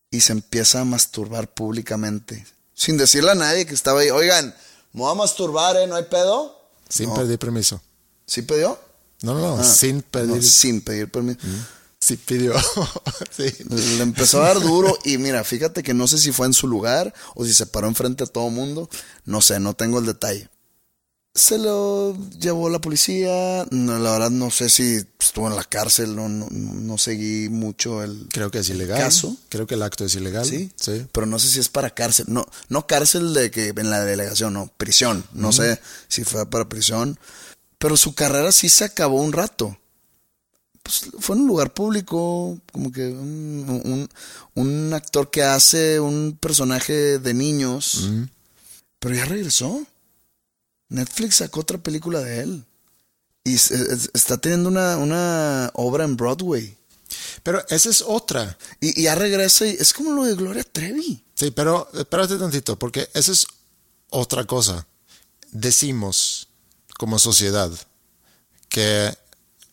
[0.10, 4.54] y se empieza a masturbar públicamente, sin decirle a nadie que estaba ahí, oigan,
[4.94, 5.88] me voy a masturbar, ¿eh?
[5.88, 6.58] ¿No hay pedo?
[6.90, 7.16] Sin No.
[7.16, 7.82] pedir permiso.
[8.26, 8.78] ¿Sí pidió?
[9.22, 9.58] No, no, no.
[9.58, 10.28] Ah, sin pedir.
[10.36, 11.40] no, sin pedir permiso.
[12.00, 12.54] Sí pidió.
[13.38, 13.46] sí.
[13.70, 16.68] Le empezó a dar duro y mira, fíjate que no sé si fue en su
[16.68, 18.90] lugar o si se paró enfrente a todo mundo.
[19.26, 20.50] No sé, no tengo el detalle.
[21.34, 23.66] Se lo llevó la policía.
[23.70, 26.16] No, la verdad no sé si estuvo en la cárcel.
[26.16, 29.00] No, no, no seguí mucho el Creo que es ilegal.
[29.00, 29.38] caso.
[29.48, 30.46] Creo que el acto es ilegal.
[30.46, 31.06] Sí, Sí.
[31.12, 32.26] Pero no sé si es para cárcel.
[32.30, 35.24] No, no cárcel de que en la delegación, no, prisión.
[35.34, 35.80] No sé
[36.10, 37.18] si fue para prisión.
[37.82, 39.76] Pero su carrera sí se acabó un rato.
[40.84, 44.10] Pues fue en un lugar público, como que un, un-
[44.54, 48.12] un actor que hace un personaje de niños.
[49.00, 49.84] Pero ya regresó.
[50.90, 52.66] Netflix sacó otra película de él.
[53.44, 56.78] Y está teniendo una, una obra en Broadway.
[57.42, 58.60] Pero esa es otra.
[58.80, 61.26] Y, y ya regresa y es como lo de Gloria Trevi.
[61.34, 63.48] Sí, pero espérate tantito, porque esa es
[64.12, 64.86] otra cosa.
[65.52, 66.48] Decimos
[67.02, 67.72] como sociedad
[68.70, 69.12] que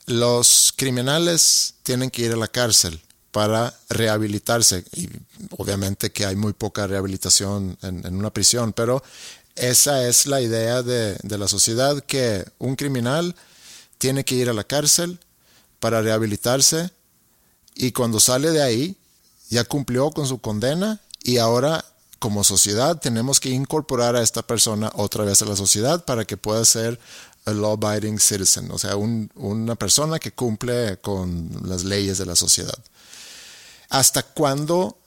[0.06, 4.82] los criminales tienen que ir a la cárcel para rehabilitarse.
[4.94, 5.10] Y
[5.58, 9.02] obviamente que hay muy poca rehabilitación en, una prisión, pero
[9.56, 13.36] esa es la idea de, de la sociedad, que un criminal
[13.98, 15.20] tiene que ir a la cárcel
[15.80, 16.90] para rehabilitarse
[17.74, 18.96] y cuando sale de ahí
[19.50, 21.84] ya cumplió con su condena y ahora
[22.18, 26.36] como sociedad tenemos que incorporar a esta persona otra vez a la sociedad para que
[26.36, 26.98] pueda ser
[27.44, 32.36] a law-abiding citizen, o sea, un- una persona que cumple con las leyes de la
[32.36, 32.78] sociedad.
[33.88, 34.98] ¿Hasta cuándo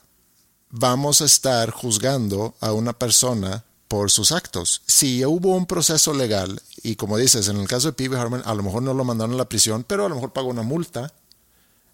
[0.70, 4.82] vamos a estar juzgando a una persona por sus actos?
[4.88, 8.18] Si hubo un proceso legal, y como dices, en el caso de P.B.
[8.18, 10.48] Harmon, a lo mejor no lo mandaron a la prisión, pero a lo mejor pagó
[10.50, 11.14] una multa,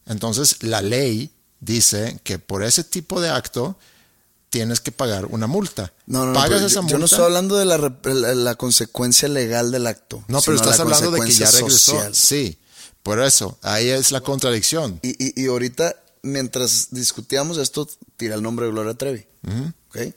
[0.06, 3.78] entonces la ley dice que por ese tipo de acto
[4.50, 5.94] tienes que pagar una multa.
[6.06, 6.92] No, no, Pagas esa yo, multa.
[6.94, 10.24] yo no estoy hablando de la, la, la consecuencia legal del acto.
[10.28, 11.92] No, pero estás la hablando de que ya regresó.
[11.94, 12.16] social.
[12.16, 12.58] Sí,
[13.04, 15.00] por eso, ahí es la contradicción.
[15.04, 19.26] Y, y, y ahorita, mientras discutíamos esto, tira el nombre de Gloria Trevi.
[19.90, 20.14] ¿Ok?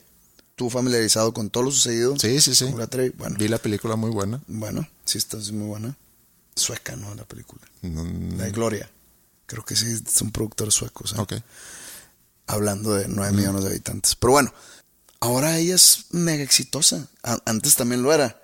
[0.55, 2.15] ¿Tú familiarizado con todo lo sucedido?
[2.19, 2.65] Sí, sí, sí.
[2.65, 3.09] Gloria Trevi.
[3.17, 4.41] Bueno, Vi la película muy buena.
[4.47, 5.95] bueno, sí, está es muy buena.
[6.55, 7.15] Sueca, ¿no?
[7.15, 7.61] La película.
[7.81, 8.89] La de Gloria.
[9.47, 11.13] Creo que sí, son productores suecos.
[11.13, 11.15] ¿eh?
[11.19, 11.33] Ok.
[12.51, 14.15] Hablando de 9 millones de habitantes.
[14.15, 14.53] Pero bueno,
[15.19, 17.07] ahora ella es mega exitosa.
[17.23, 18.41] A- antes también lo era.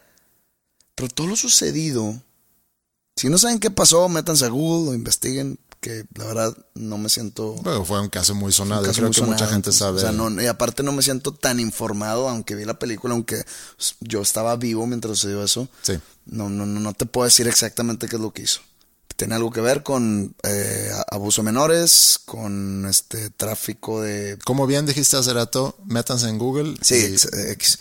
[0.95, 2.19] Pero todo lo sucedido,
[3.15, 7.07] si no saben qué pasó, métanse a Google o investiguen, que la verdad no me
[7.07, 7.53] siento...
[7.61, 8.81] Bueno, fue un caso muy sonado.
[8.81, 9.97] caso creo muy que mucha sonado, gente sabe.
[9.97, 13.43] o sea, no- y aparte no me siento tan informado, aunque vi la película, aunque
[13.99, 15.69] yo estaba vivo mientras sucedió eso.
[15.83, 15.99] Sí.
[16.25, 18.61] No, no, no, no te puedo decir exactamente qué es lo que hizo.
[19.17, 24.65] Tiene algo que ver con eh, a- abuso de menores, con este tráfico de Como
[24.67, 26.77] bien dijiste hace rato, métanse en Google.
[26.82, 27.80] Sí, y- ex-.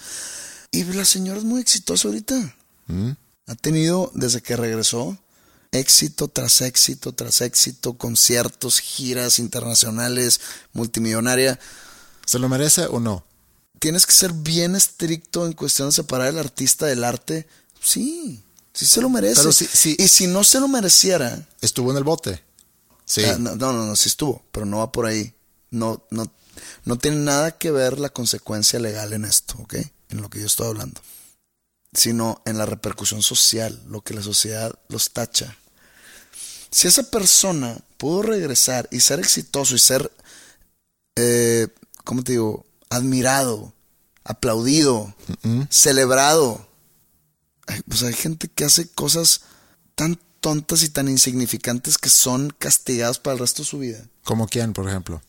[0.72, 2.56] Y la señora es muy exitosa ahorita.
[3.46, 5.16] Ha tenido, desde que regresó,
[5.72, 10.40] éxito tras éxito tras éxito, conciertos, giras internacionales,
[10.72, 11.58] multimillonaria.
[12.24, 13.24] ¿Se lo merece o no?
[13.78, 17.46] Tienes que ser bien estricto en cuestión de separar el artista del arte.
[17.80, 18.42] Sí,
[18.76, 19.40] sí se lo merece.
[19.40, 19.50] Pero.
[19.98, 22.42] Y si no se lo mereciera, Estuvo en el bote.
[23.04, 23.24] Sí.
[23.24, 25.34] Ah, no, no, no, no, sí estuvo, pero no va por ahí.
[25.70, 26.30] No, no,
[26.84, 29.74] no tiene nada que ver la consecuencia legal en esto, ¿ok?
[30.10, 31.00] En lo que yo estoy hablando.
[31.92, 35.56] Sino en la repercusión social, lo que la sociedad los tacha.
[36.70, 40.12] Si esa persona pudo regresar y ser exitoso y ser,
[41.16, 41.68] eh,
[42.04, 42.66] ¿cómo te digo?
[42.90, 43.72] Admirado,
[44.24, 45.14] aplaudido,
[45.70, 46.66] celebrado.
[47.88, 49.42] Pues hay gente que hace cosas
[49.94, 54.04] tan tontas y tan insignificantes que son castigadas para el resto de su vida.
[54.24, 55.20] ¿Como quién, por ejemplo?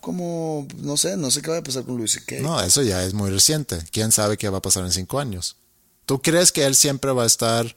[0.00, 2.36] Como, no sé, no sé qué va a pasar con Luis C.K.
[2.40, 3.78] No, eso ya es muy reciente.
[3.92, 5.56] ¿Quién sabe qué va a pasar en cinco años?
[6.04, 7.76] ¿Tú crees que él siempre va a estar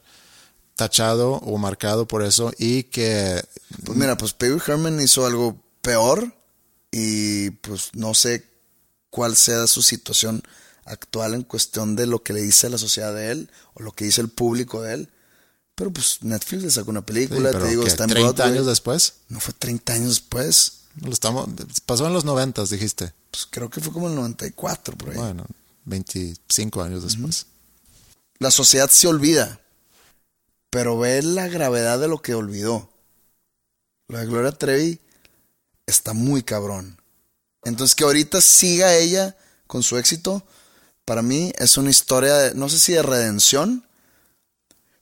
[0.76, 3.44] tachado o marcado por eso y que...
[3.84, 6.34] Pues mira, pues Pee Herman hizo algo peor
[6.92, 8.46] Y pues no sé
[9.10, 10.42] cuál sea su situación
[10.90, 14.06] actual en cuestión de lo que le dice la sociedad de él o lo que
[14.06, 15.10] dice el público de él.
[15.76, 17.90] Pero pues Netflix le sacó una película, te digo, ¿qué?
[17.90, 18.52] está en 30 Broadway.
[18.52, 19.14] años después.
[19.30, 20.74] No fue 30 años después.
[21.02, 21.48] Lo estamos,
[21.86, 23.14] pasó en los 90, dijiste.
[23.32, 25.16] Pues creo que fue como el 94 por ahí.
[25.16, 25.46] Bueno,
[25.86, 27.46] 25 años después.
[28.40, 29.62] La sociedad se olvida,
[30.70, 32.90] pero ve la gravedad de lo que olvidó.
[34.08, 35.00] La de Gloria Trevi
[35.86, 37.00] está muy cabrón.
[37.64, 40.46] Entonces que ahorita siga ella con su éxito,
[41.10, 43.84] para mí es una historia, de, no sé si de redención,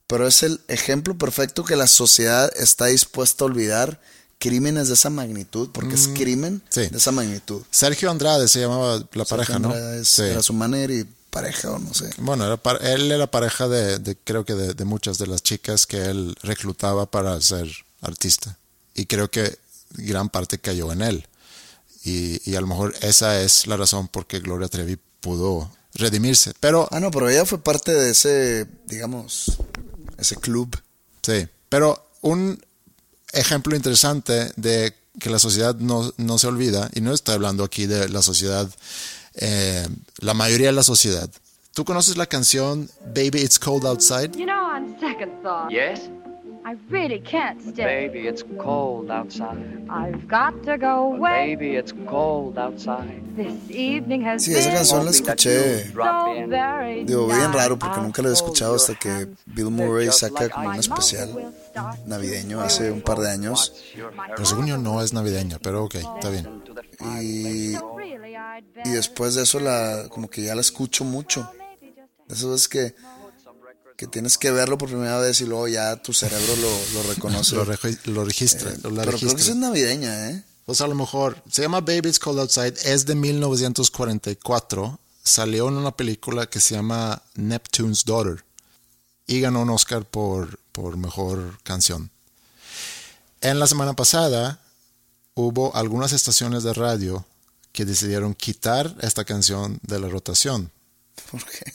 [0.07, 3.99] pero es el ejemplo perfecto que la sociedad está dispuesta a olvidar
[4.39, 6.87] crímenes de esa magnitud, porque es crimen Mm, sí.
[6.87, 7.61] de esa magnitud.
[7.71, 9.75] Sergio Andrade se llamaba la pareja, ¿no?
[9.75, 10.21] Es- Sí.
[10.21, 12.09] Era su manager y pareja o no sé.
[12.19, 12.57] Bueno, era
[12.93, 16.37] él era pareja de, de- creo que de, de muchas de las chicas que él
[16.41, 17.67] reclutaba para ser
[17.99, 18.57] artista.
[18.95, 21.27] Y creo que gran parte cayó en él.
[22.05, 26.53] Y, y a lo mejor esa es la razón por qué Gloria Trevi pudo redimirse.
[26.59, 29.57] Pero, Ah, no, pero ella fue parte de ese, digamos,
[30.17, 30.75] ese club.
[31.21, 32.63] sí, pero un
[33.33, 37.85] ejemplo interesante de que la sociedad no, no se olvida, y no estoy hablando aquí
[37.87, 38.69] de la sociedad,
[39.35, 39.87] eh,
[40.19, 41.29] la mayoría de la sociedad.
[41.73, 44.31] ¿Tú conoces la canción Baby It's Cold Outside?
[44.37, 46.01] You know, on second thought, Yes?
[46.67, 47.85] I really can't stay.
[47.85, 49.87] Baby, it's cold outside.
[49.89, 51.55] I've got to go away.
[51.55, 53.23] Baby, it's cold outside.
[53.37, 55.85] This evening has Sí, esa been canción la escuché.
[57.05, 59.29] Digo, bien raro porque nunca he I'll escuchado hasta que.
[59.45, 61.53] Bill Murray just saca like como un My especial
[62.05, 63.73] navideño hace un par de años.
[64.35, 66.63] Pero según yo no es navideña, pero ok, está bien.
[67.15, 67.75] Y,
[68.83, 71.49] y después de eso la como que ya la escucho mucho.
[72.29, 72.93] eso es que,
[73.97, 77.55] que tienes que verlo por primera vez y luego ya tu cerebro lo, lo reconoce.
[77.57, 80.43] Lo, regi- lo registra, Eh, lo pero creo que es navideña, ¿eh?
[80.65, 85.75] Pues a lo mejor, se llama Baby It's Cold Outside, es de 1944, salió en
[85.75, 88.43] una película que se llama Neptune's Daughter
[89.25, 92.11] y ganó un Oscar por, por mejor canción.
[93.41, 94.59] En la semana pasada
[95.35, 97.25] hubo algunas estaciones de radio
[97.71, 100.71] que decidieron quitar esta canción de la rotación
[101.31, 101.71] Porque,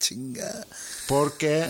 [0.00, 0.66] chinga,
[1.06, 1.66] porque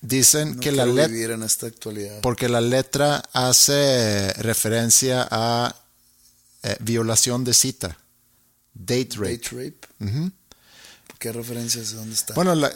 [0.00, 2.20] dicen no que la letra vivir en esta actualidad.
[2.20, 5.74] porque la letra hace referencia a
[6.62, 7.98] eh, violación de cita,
[8.74, 9.38] date rape.
[9.38, 10.30] Date rape.
[11.18, 11.92] ¿Qué referencias?
[11.92, 12.34] ¿Dónde está?
[12.34, 12.72] Bueno, la-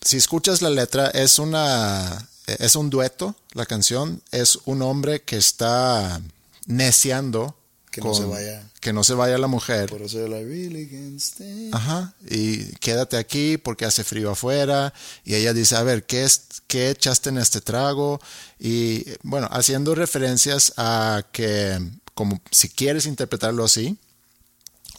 [0.00, 5.36] si escuchas la letra, es una es un dueto, la canción, es un hombre que
[5.36, 6.20] está
[6.66, 7.57] neciando
[8.00, 8.70] Que no se vaya.
[8.80, 9.88] que no se vaya la mujer.
[9.88, 11.70] Por eso la really can't stay.
[11.72, 14.92] Ajá, y quédate aquí porque hace frío afuera.
[15.24, 18.20] Y ella dice, a ver, ¿qué, es, qué echaste en este trago?
[18.58, 21.80] Y bueno, haciendo referencias a que,
[22.14, 23.96] como si quieres interpretarlo así,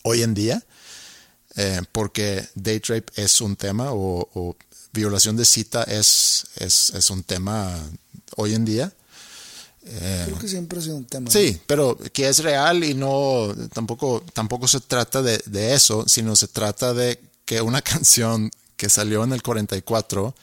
[0.03, 0.63] hoy en día,
[1.55, 4.55] eh, porque date rape es un tema o, o
[4.91, 7.77] violación de cita es, es, es un tema
[8.35, 8.93] hoy en día.
[9.81, 11.31] Creo que siempre ha sido un tema.
[11.31, 16.35] Sí, pero que es real y no tampoco tampoco se trata de, de eso, sino
[16.35, 20.35] se trata de que una canción que salió en el 44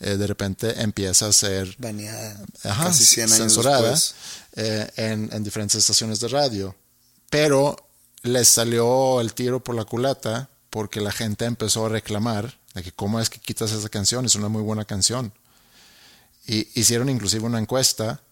[0.00, 2.44] eh, de repente empieza a ser Baneada.
[2.62, 3.98] ajá, casi 100 años censurada
[4.54, 6.74] eh, en, en diferentes estaciones de radio.
[7.30, 7.76] Pero
[8.22, 12.92] les salió el tiro por la culata porque la gente empezó a reclamar de que
[12.92, 15.32] cómo es que quitas esa canción, es una muy buena canción.
[16.46, 18.22] Y hicieron inclusive una encuesta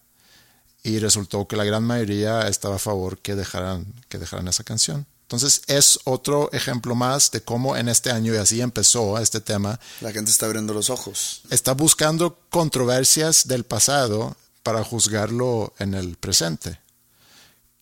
[0.87, 5.05] y resultó que la gran mayoría estaba a favor que dejaran, que dejaran esa canción.
[5.23, 9.81] Entonces es otro ejemplo más de cómo en este año, y así empezó este tema,
[9.99, 11.41] La gente está abriendo los ojos.
[11.49, 16.79] está buscando controversias del pasado para juzgarlo en el presente.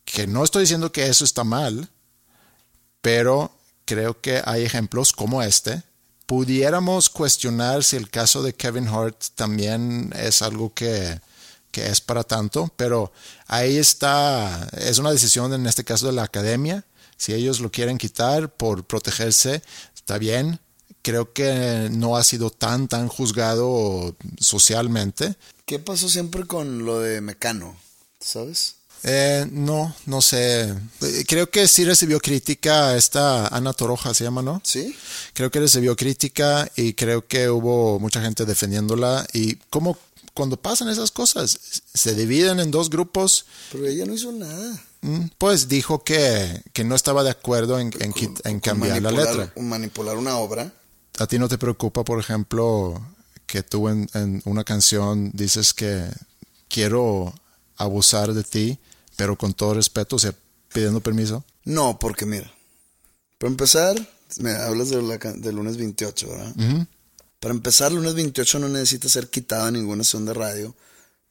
[0.04, 1.90] Que no estoy diciendo que eso está mal,
[3.02, 3.52] pero
[3.86, 5.84] creo que hay ejemplos como este.
[6.26, 11.20] Pudiéramos cuestionar si el caso de Kevin Hart también es algo que,
[11.76, 13.12] que es para tanto, pero
[13.48, 16.86] ahí está, es una decisión en este caso de la academia.
[17.18, 19.62] Si ellos lo quieren quitar por protegerse,
[19.94, 20.62] está bien.
[21.02, 25.36] Creo que no ha sido tan, tan juzgado socialmente.
[25.66, 27.76] ¿Qué pasó siempre con lo de Mecano?
[28.22, 28.76] ¿Sabes?
[29.04, 30.70] Eh, no, no sé.
[31.02, 34.62] Eh, Creo que sí recibió crítica esta Ana Toroja, se llama, ¿no?
[34.64, 34.96] ¿Sí?
[35.34, 39.28] Creo que recibió crítica y creo que hubo mucha gente defendiéndola.
[39.34, 39.98] Y como
[40.36, 41.58] cuando pasan esas cosas,
[41.94, 44.80] se dividen en dos grupos, Pero ella no hizo nada.
[45.02, 49.52] mm, pues dijo que, que no estaba de acuerdo en, en cambiar la letra.
[49.60, 50.72] Manipular una obra.
[51.18, 53.02] ¿A ti no te preocupa, por ejemplo,
[53.48, 56.06] que tú en, en una canción dices que
[56.68, 57.34] quiero
[57.78, 58.78] abusar de ti,
[59.16, 60.34] pero con todo respeto, o sea,
[60.74, 61.46] pidiendo permiso?
[61.64, 62.52] No, porque mira,
[63.38, 63.96] para empezar,
[64.40, 66.86] me hablas de la del lunes 28, ¿verdad?
[67.46, 70.76] Para empezar, lunes 28 no necesita ser quitada ninguna estación de radio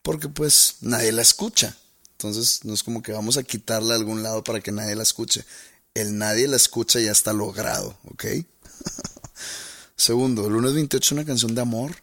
[0.01, 1.77] porque pues nadie la escucha.
[2.13, 5.03] Entonces no es como que vamos a quitarla a algún lado para que nadie la
[5.03, 5.45] escuche.
[5.93, 8.27] El nadie la escucha ya está logrado, ¿ok?
[9.97, 11.97] Segundo, lunes 28 es una canción de amor.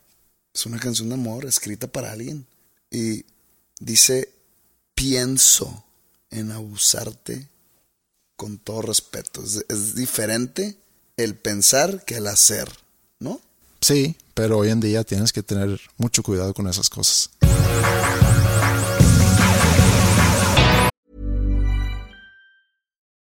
[0.53, 2.45] Es una canción de amor escrita para alguien.
[2.89, 3.23] Y
[3.79, 4.29] dice,
[4.93, 5.85] pienso
[6.31, 7.47] en abusarte
[8.35, 9.41] con todo respeto.
[9.41, 10.75] Es, es diferente
[11.15, 12.69] el pensar que el hacer,
[13.17, 13.39] ¿no?
[13.81, 17.29] Sí, pero hoy en día tienes que tener mucho cuidado con esas cosas.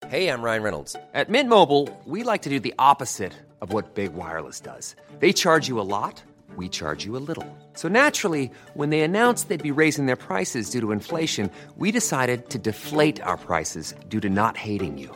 [0.09, 0.97] Hey, I'm Ryan Reynolds.
[1.13, 3.31] At Mint Mobile, we like to do the opposite
[3.61, 4.93] of what Big Wireless does.
[5.21, 6.21] They charge you a lot,
[6.57, 7.45] we charge you a little.
[7.75, 12.49] So naturally, when they announced they'd be raising their prices due to inflation, we decided
[12.49, 15.15] to deflate our prices due to not hating you.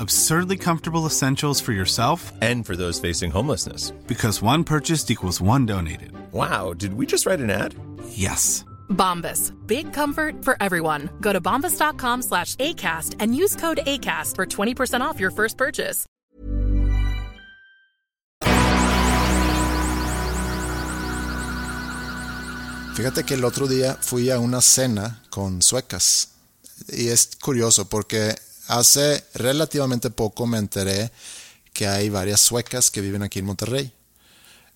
[0.00, 3.90] Absurdly comfortable essentials for yourself And for those facing homelessness.
[4.06, 6.12] because one purchased equals one donated.
[6.32, 7.74] Wow, did we just write an ad?
[8.08, 8.64] Yes.
[8.88, 9.52] Bombas.
[9.66, 11.10] Big comfort for everyone.
[11.20, 16.06] Go to bombas.com slash ACAST and use code ACAST for 20% off your first purchase.
[22.94, 26.28] Fíjate que el otro día fui a una cena con suecas
[26.88, 28.34] y es curioso porque
[28.78, 31.10] hace relativamente poco me enteré
[31.72, 33.92] que hay varias suecas que viven aquí en Monterrey.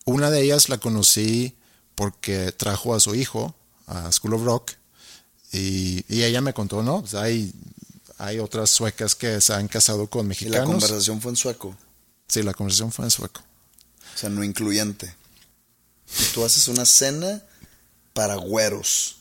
[0.05, 1.57] Una de ellas la conocí
[1.95, 3.55] porque trajo a su hijo
[3.87, 4.73] a School of Rock
[5.53, 7.53] y, y ella me contó, no, pues hay,
[8.19, 10.67] hay otras suecas que se han casado con Y la mexicanos.
[10.71, 11.77] conversación fue en sueco,
[12.29, 13.43] Sí, la conversación fue en sueco.
[14.15, 15.15] o sea, no incluyente.
[16.21, 17.43] Y tú haces una cena
[18.13, 19.17] para güeros.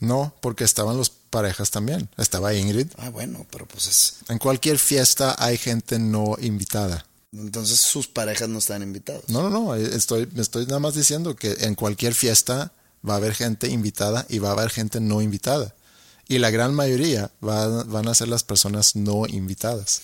[0.00, 2.08] No, porque estaban los parejas también.
[2.16, 2.88] Estaba Ingrid.
[2.98, 4.00] Ah, bueno, pero pues es...
[4.28, 7.04] En cualquier fiesta hay gente no invitada.
[7.32, 9.24] Entonces sus parejas no están invitados.
[9.28, 9.74] No, no, no.
[9.74, 12.72] Estoy, me estoy nada más diciendo que en cualquier fiesta
[13.06, 15.74] va a haber gente invitada y va a haber gente no invitada.
[16.28, 20.00] Y la gran mayoría va- van a ser las personas no invitadas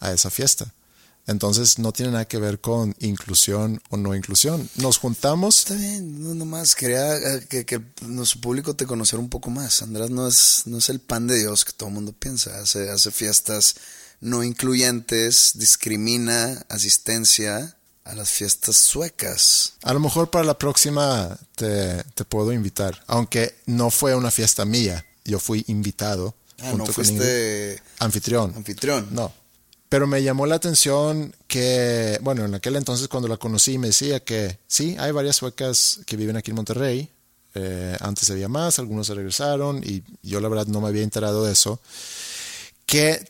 [0.00, 0.72] a esa fiesta.
[1.26, 4.68] Entonces no tiene nada que ver con inclusión o no inclusión.
[4.76, 5.60] Nos juntamos.
[5.60, 9.82] Está bien, no nomás quería eh, que, que nuestro público te conociera un poco más.
[9.82, 12.58] Andrés no es, no es el pan de Dios que todo el mundo piensa.
[12.60, 13.76] Hace, hace fiestas
[14.20, 19.74] no incluyentes, discrimina asistencia a las fiestas suecas.
[19.82, 23.00] A lo mejor para la próxima te, te puedo invitar.
[23.06, 25.04] Aunque no fue una fiesta mía.
[25.24, 26.34] Yo fui invitado.
[26.58, 27.82] Ah, junto no con fuiste Ingrid.
[28.00, 28.52] anfitrión.
[28.56, 29.08] anfitrión.
[29.12, 29.32] No.
[29.92, 34.20] Pero me llamó la atención que, bueno, en aquel entonces cuando la conocí me decía
[34.20, 37.10] que sí, hay varias suecas que viven aquí en Monterrey.
[37.54, 41.44] Eh, antes había más, algunos se regresaron y yo la verdad no me había enterado
[41.44, 41.78] de eso.
[42.86, 43.22] Que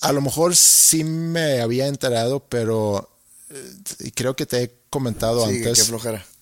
[0.00, 3.10] a lo mejor sí me había enterado, pero
[3.50, 5.92] eh, creo que te he comentado Sí, antes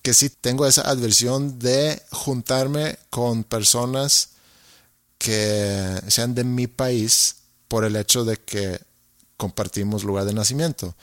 [0.03, 4.29] que sí tengo esa adversión de juntarme con personas
[5.17, 8.92] que sean de mi país por el hecho de que
[9.43, 10.95] compartimos lugar de nacimiento.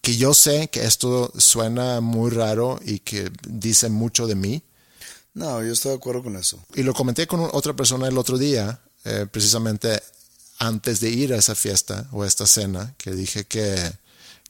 [0.00, 4.62] Que yo sé que esto suena muy raro y que dice mucho de mí.
[5.34, 6.64] No, yo estoy de acuerdo con eso.
[6.76, 10.00] Y lo comenté con otra persona el otro día, eh, precisamente
[10.60, 13.74] antes de ir a esa fiesta o a esta cena, que dije que,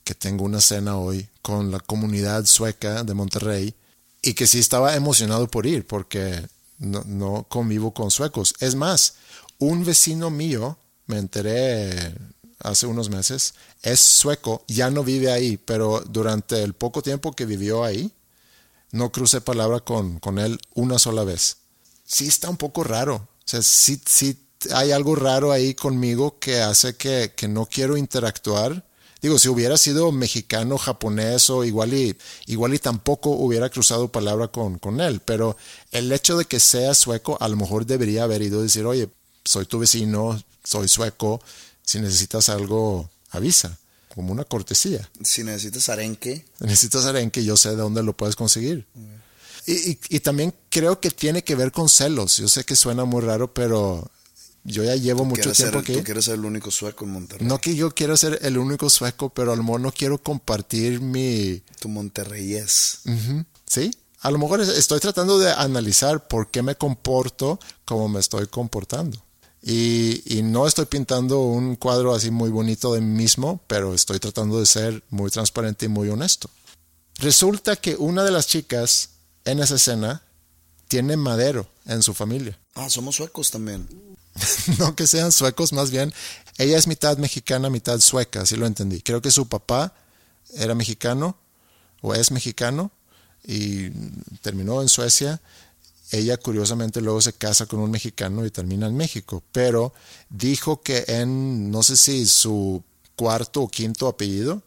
[0.05, 3.75] que tengo una cena hoy con la comunidad sueca de Monterrey
[4.21, 6.47] y que sí estaba emocionado por ir porque
[6.79, 8.55] no, no convivo con suecos.
[8.61, 9.15] Es más,
[9.59, 10.77] un vecino mío,
[11.07, 12.15] me enteré
[12.61, 17.47] hace unos meses, es sueco, ya no vive ahí, pero durante el poco tiempo que
[17.47, 18.13] vivió ahí,
[18.91, 21.59] no crucé palabra con, con él una sola vez.
[22.05, 23.17] Sí está un poco raro.
[23.17, 27.97] O sea, sí, sí hay algo raro ahí conmigo que hace que, que no quiero
[27.97, 28.85] interactuar.
[29.21, 34.49] Digo, si hubiera sido mexicano, japonés o igual y, igual y tampoco hubiera cruzado palabra
[34.49, 35.21] con, con él.
[35.25, 35.57] Pero
[35.91, 39.09] el hecho de que sea sueco, a lo mejor debería haber ido a decir, oye,
[39.45, 41.41] soy tu vecino, soy sueco,
[41.89, 43.79] si necesitas algo, avisa,
[44.15, 45.09] como una cortesía.
[45.23, 48.87] Si necesitas arenque, Necesitas arenque, yo sé de dónde lo puedes conseguir.
[49.67, 52.37] Y, y- y también creo que tiene que ver con celos.
[52.37, 54.11] Yo sé que suena muy raro, pero
[54.65, 55.93] yo ya llevo mucho tiempo ser- aquí.
[55.95, 57.47] Tú quieres ser el único sueco en Monterrey.
[57.47, 61.01] No que yo quiero ser el único sueco, pero a lo mejor no quiero compartir
[61.01, 61.63] mi...
[61.81, 63.01] Tu Monterrey es.
[63.07, 63.91] Ujú, ¿Sí?
[64.21, 68.47] A lo mejor es- estoy tratando de analizar por qué me comporto como me estoy
[68.49, 69.23] comportando.
[69.63, 74.19] Y, y no estoy pintando un cuadro así muy bonito de mí mismo, pero estoy
[74.21, 76.49] tratando de ser muy transparente y muy honesto.
[77.17, 79.11] Resulta que una de las chicas
[79.45, 80.23] en esa escena
[80.87, 82.59] tiene madero en su familia.
[82.81, 83.89] Ah, somos suecos también.
[84.79, 86.15] no que sean suecos, más bien.
[86.59, 89.01] Ella es mitad mexicana, mitad sueca, así lo entendí.
[89.01, 89.95] Creo que su papá
[90.55, 91.37] era mexicano
[92.03, 92.93] o es mexicano
[93.45, 93.91] y
[94.43, 95.41] terminó en Suecia.
[96.11, 99.93] Ella curiosamente luego se casa con un mexicano y termina en México, pero
[100.31, 102.83] dijo que en, no sé si su
[103.15, 104.63] cuarto o quinto apellido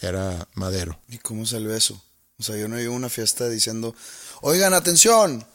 [0.00, 0.98] era Madero.
[1.08, 2.00] ¿Y cómo salió eso?
[2.38, 3.94] O sea, yo no iba a una fiesta diciendo,
[4.42, 5.46] oigan, atención,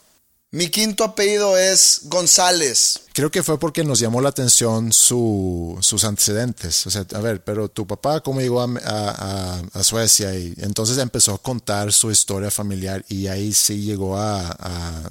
[0.53, 2.99] mi quinto apellido es González.
[3.13, 6.85] Creo que fue porque nos llamó la atención su- sus antecedentes.
[6.87, 10.35] O sea, a ver, pero tu papá, ¿cómo llegó a, a- Suecia?
[10.37, 15.09] Y entonces empezó a contar su historia familiar y ahí sí llegó a,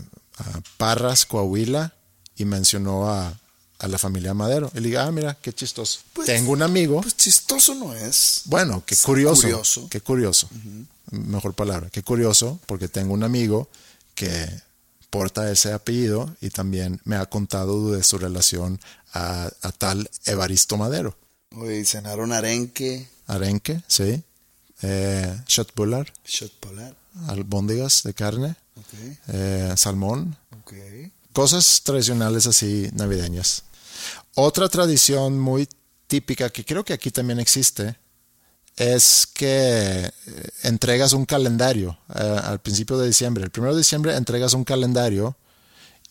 [0.78, 1.92] Parras, Coahuila,
[2.36, 3.34] y mencionó a,
[3.86, 4.70] la familia Madero.
[4.74, 6.00] Y le dije, ah, mira, qué chistoso.
[6.26, 7.00] Tengo un amigo.
[7.00, 8.42] Pues chistoso no es.
[8.44, 9.42] Bueno, qué curioso.
[9.42, 9.88] curioso.
[9.90, 10.48] Qué curioso.
[11.10, 11.88] Mejor palabra.
[11.90, 13.68] Qué curioso, porque tengo un amigo
[14.14, 14.46] que
[15.10, 18.80] porta ese apellido y también me ha contado de su relación
[19.12, 21.16] a, a tal Evaristo Madero.
[21.56, 24.22] Oye, cenaron arenque, Arenque, sí.
[24.82, 26.96] Eh, Schöttbullar, shot polar.
[27.28, 30.72] albóndigas de carne, Ok, eh, salmón, ok.
[31.32, 33.64] cosas tradicionales así navideñas.
[34.34, 35.68] Otra tradición muy
[36.06, 37.96] típica que creo que aquí también existe
[38.76, 40.12] es que eh,
[40.62, 43.44] entregas un calendario eh, al principio de diciembre.
[43.44, 45.36] El primero de diciembre entregas un calendario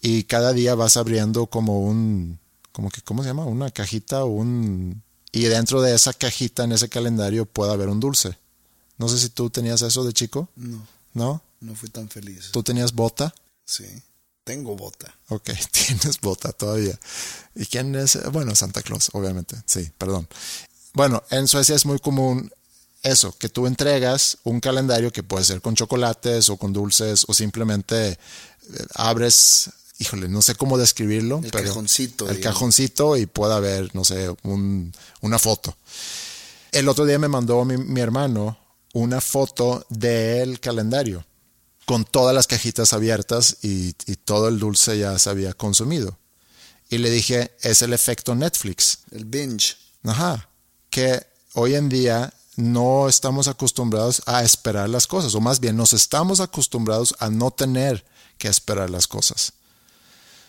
[0.01, 2.39] y cada día vas abriendo como un,
[2.71, 3.45] como que, ¿cómo se llama?
[3.45, 5.03] Una cajita o un...
[5.31, 8.37] Y dentro de esa cajita en ese calendario puede haber un dulce.
[8.97, 10.49] No sé si tú tenías eso de chico.
[10.55, 11.41] No, ¿No?
[11.61, 12.49] no fui tan feliz.
[12.51, 13.33] ¿Tú tenías bota?
[13.63, 13.85] Sí,
[14.43, 15.13] tengo bota.
[15.27, 16.97] Ok, tienes bota todavía.
[17.55, 18.17] ¿Y quién es?
[18.31, 19.55] Bueno, Santa Claus, obviamente.
[19.65, 20.27] Sí, perdón.
[20.93, 22.51] Bueno, en Suecia es muy común
[23.03, 27.33] eso, que tú entregas un calendario que puede ser con chocolates o con dulces o
[27.33, 28.17] simplemente eh,
[28.95, 29.69] abres,
[29.99, 31.39] híjole, no sé cómo describirlo.
[31.43, 32.55] El pero cajoncito, El digamos.
[32.55, 35.75] cajoncito y puede haber, no sé, un- una foto.
[36.71, 38.57] El otro día me mandó mi, mi hermano
[38.93, 41.25] una foto del calendario
[41.85, 46.17] con todas las cajitas abiertas y, y todo el dulce ya se había consumido.
[46.89, 48.99] Y le dije, es el efecto Netflix.
[49.11, 49.75] El binge.
[50.03, 50.48] Ajá.
[50.89, 55.93] Que hoy en día no estamos acostumbrados a esperar las cosas, o más bien nos
[55.93, 58.05] estamos acostumbrados a no tener
[58.37, 59.53] que esperar las cosas.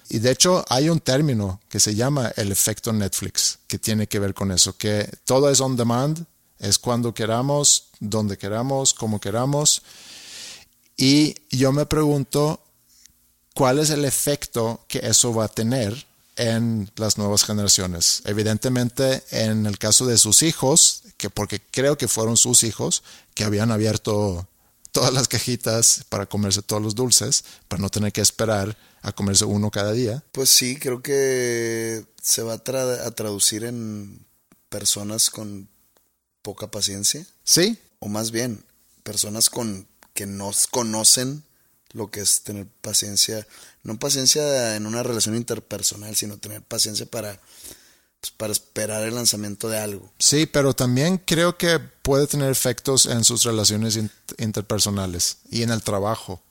[0.09, 4.19] Y de hecho hay un término que se llama el efecto Netflix, que tiene que
[4.19, 6.27] ver con eso, que todo es on demand,
[6.59, 9.83] es cuando queramos, donde queramos, como queramos.
[10.97, 12.61] Y yo me pregunto,
[13.55, 16.07] ¿cuál es el efecto que eso va a tener
[16.41, 18.23] en las nuevas generaciones?
[18.25, 23.03] Evidentemente, en el caso de sus hijos, que porque creo que fueron sus hijos
[23.35, 24.49] que habían abierto
[24.93, 29.45] todas las cajitas para comerse todos los dulces, para no tener que esperar a comerse
[29.45, 30.25] uno cada día.
[30.33, 34.27] Pues sí, creo que se va a, tra- a traducir en
[34.69, 35.69] personas con
[36.43, 37.27] poca paciencia.
[37.45, 38.65] Sí, O más bien,
[39.03, 41.45] personas con que no conocen
[41.93, 43.47] lo que es tener paciencia.
[43.83, 47.41] No paciencia en una relación interpersonal, sino tener paciencia para,
[48.21, 50.13] pues, para esperar el lanzamiento de algo.
[50.19, 55.71] Sí, pero también creo que puede tener efectos en sus relaciones in- interpersonales y en
[55.71, 56.43] el trabajo.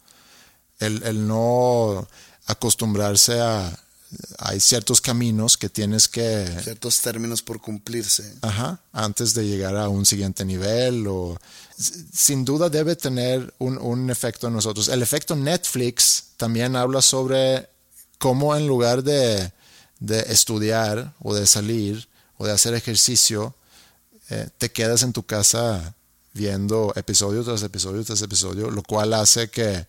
[0.79, 2.07] El, el no
[2.47, 3.79] acostumbrarse a...
[4.39, 6.47] Hay ciertos caminos que tienes que...
[6.63, 8.33] Ciertos términos por cumplirse.
[8.41, 11.39] Ajá, antes de llegar a un siguiente nivel o...
[11.79, 14.89] Sin duda debe tener un, un efecto en nosotros.
[14.89, 17.69] El efecto Netflix también habla sobre
[18.17, 19.51] cómo en lugar de,
[19.99, 22.07] de estudiar o de salir
[22.37, 23.53] o de hacer ejercicio,
[24.29, 25.95] eh, te quedas en tu casa
[26.33, 29.87] viendo episodio tras episodio tras episodio, lo cual hace que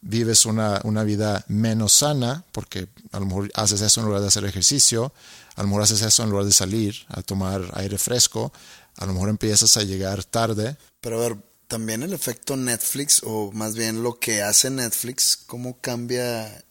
[0.00, 4.28] vives una, una vida menos sana, porque a lo mejor haces eso en lugar de
[4.28, 5.12] hacer ejercicio,
[5.56, 8.52] a lo mejor haces eso en lugar de salir a tomar aire fresco,
[8.96, 10.76] a lo mejor empiezas a llegar tarde.
[11.00, 11.36] Pero a ver,
[11.68, 16.64] también el efecto Netflix, o más bien lo que hace Netflix, cómo cambia.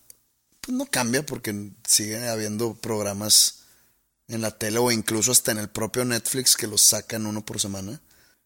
[0.61, 3.55] Pues no cambia porque sigue habiendo programas
[4.29, 7.59] en la tele o incluso hasta en el propio Netflix que los sacan uno por
[7.59, 7.99] semana.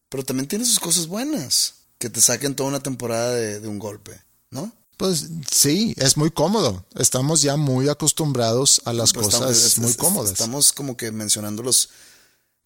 [0.08, 1.74] Pero también tiene sus cosas buenas.
[1.98, 4.20] Que te saquen toda una temporada de, de un golpe,
[4.50, 4.72] ¿no?
[4.96, 6.84] Pues sí, es muy cómodo.
[6.96, 10.32] Estamos ya muy acostumbrados a las Pero cosas estamos- es- muy es- cómodas.
[10.32, 11.90] Estamos como que mencionando los,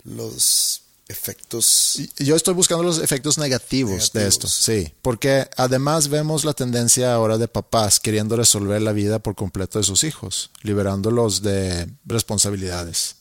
[0.05, 0.82] los
[1.13, 2.01] efectos.
[2.19, 7.39] Yo estoy buscando los efectos negativos, de esto, sí, porque además vemos la tendencia ahora
[7.39, 13.17] de papás queriendo resolver la vida por completo de sus hijos, liberándolos de responsabilidades.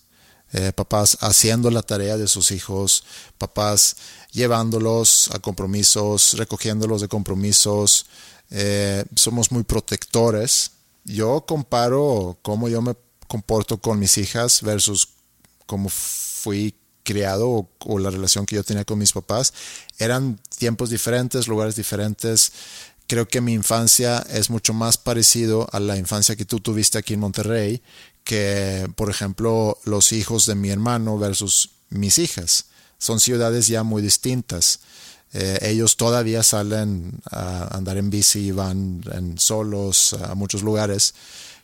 [0.54, 3.06] Eh, papás haciendo la tarea de sus hijos,
[3.38, 3.96] papás
[4.32, 8.06] llevándolos a compromisos, recogiéndolos de compromisos.
[8.50, 10.72] Eh, somos muy protectores.
[11.06, 12.96] Yo comparo cómo yo me
[13.28, 15.08] comporto con mis hijas versus
[15.66, 19.54] cómo fui criado o, la relación que yo tenía con mis papás.
[19.97, 22.52] Eran tiempos diferentes, lugares diferentes.
[23.08, 27.14] Creo que mi infancia es mucho más parecido a la infancia que tú tuviste aquí
[27.14, 27.82] en Monterrey
[28.24, 32.66] que, por ejemplo, los hijos de mi hermano versus mis hijas.
[32.97, 34.80] Son ciudades ya muy distintas.
[35.34, 41.16] Eh, ellos todavía salen a andar en bici van en solos a muchos lugares,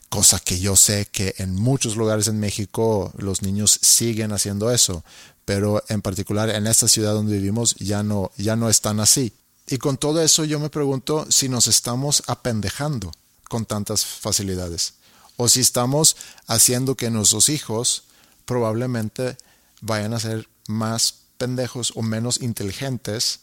[0.09, 5.03] cosa que yo sé que en muchos lugares en México los niños siguen haciendo eso,
[5.45, 9.33] pero en particular en esta ciudad donde vivimos ya no, ya no están así.
[9.67, 13.11] Y con todo eso yo me pregunto si nos estamos apendejando
[13.49, 14.93] con tantas facilidades
[15.35, 16.15] o si estamos
[16.47, 18.03] haciendo que nuestros hijos
[18.45, 19.37] probablemente
[19.81, 23.41] vayan a ser más pendejos o menos inteligentes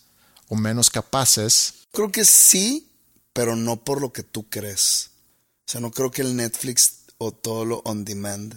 [0.48, 1.74] o menos capaces.
[1.92, 2.88] Creo que sí,
[3.32, 5.10] pero no por lo que tú crees.
[5.66, 8.54] O sea, no creo que el Netflix o todo lo on demand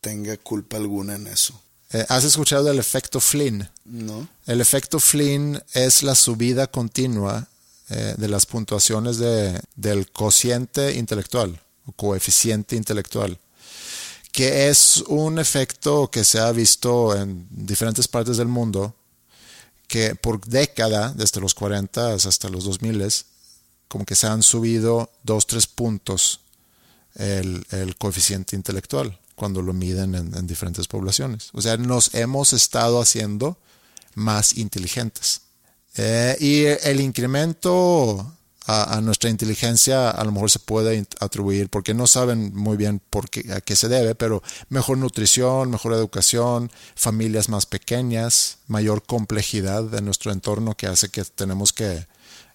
[0.00, 1.60] tenga culpa alguna en eso.
[1.90, 3.68] Eh, ¿Has escuchado del efecto Flynn?
[3.84, 4.28] ¿No?
[4.46, 7.48] El efecto Flynn es la subida continua
[7.88, 13.38] eh, de las puntuaciones de, del cociente intelectual o coeficiente intelectual,
[14.30, 18.94] que es un efecto que se ha visto en diferentes partes del mundo,
[19.86, 23.00] que por década, desde los 40 hasta los 2000,
[23.88, 26.40] como que se han subido dos, tres puntos
[27.16, 31.50] el, el coeficiente intelectual cuando lo miden en, en diferentes poblaciones.
[31.52, 33.56] O sea, nos hemos estado haciendo
[34.14, 35.42] más inteligentes.
[35.96, 38.34] Eh, y el incremento
[38.66, 43.00] a, a, nuestra inteligencia a lo mejor se puede atribuir porque no saben muy bien
[43.10, 49.02] por qué, a qué se debe, pero mejor nutrición, mejor educación, familias más pequeñas, mayor
[49.02, 52.06] complejidad de nuestro entorno que hace que tenemos que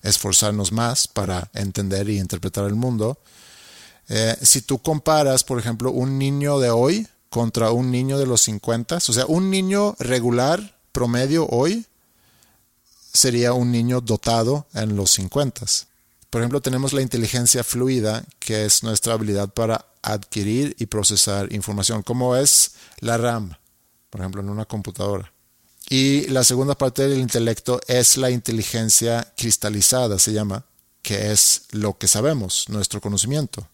[0.03, 3.17] esforzarnos más para entender y interpretar el mundo.
[4.09, 8.41] Eh, si tú comparas, por ejemplo, un niño de hoy contra un niño de los
[8.41, 11.87] 50, o sea, un niño regular, promedio hoy,
[13.11, 15.65] sería un niño dotado en los 50.
[16.29, 22.03] Por ejemplo, tenemos la inteligencia fluida, que es nuestra habilidad para adquirir y procesar información,
[22.03, 23.55] como es la RAM,
[24.09, 25.32] por ejemplo, en una computadora.
[25.89, 30.65] Y la segunda parte del intelecto es la inteligencia cristalizada, se llama,
[31.01, 33.67] que es lo que sabemos, nuestro conocimiento.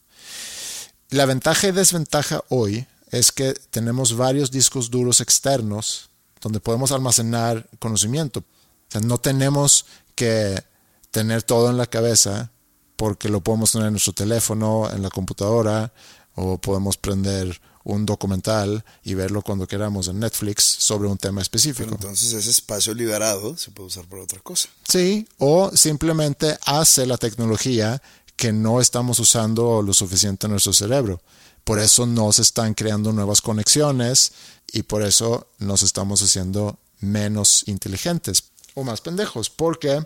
[1.10, 6.10] La ventaja y desventaja hoy es que tenemos varios discos duros externos
[6.42, 8.40] donde podemos almacenar conocimiento.
[8.40, 9.86] O sea, no tenemos
[10.16, 10.64] que
[11.12, 12.52] tener todo en la cabeza
[12.96, 15.94] porque lo podemos tener en nuestro teléfono, en la computadora,
[16.36, 21.90] o podemos prender un documental y verlo cuando queramos en Netflix sobre un tema específico.
[21.90, 24.70] Pero entonces ese espacio liberado se puede usar para otra cosa.
[24.88, 28.02] Sí, o simplemente hace la tecnología
[28.36, 31.22] que no estamos usando lo suficiente en nuestro cerebro.
[31.64, 34.32] Por eso no se están creando nuevas conexiones
[34.72, 38.44] y por eso nos estamos haciendo menos inteligentes
[38.76, 40.02] o más pendejos, porque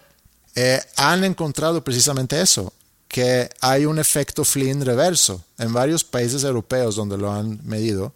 [0.56, 2.74] eh, han encontrado precisamente eso,
[3.14, 8.12] que hay un efecto Flynn reverso en varios países europeos donde lo han medido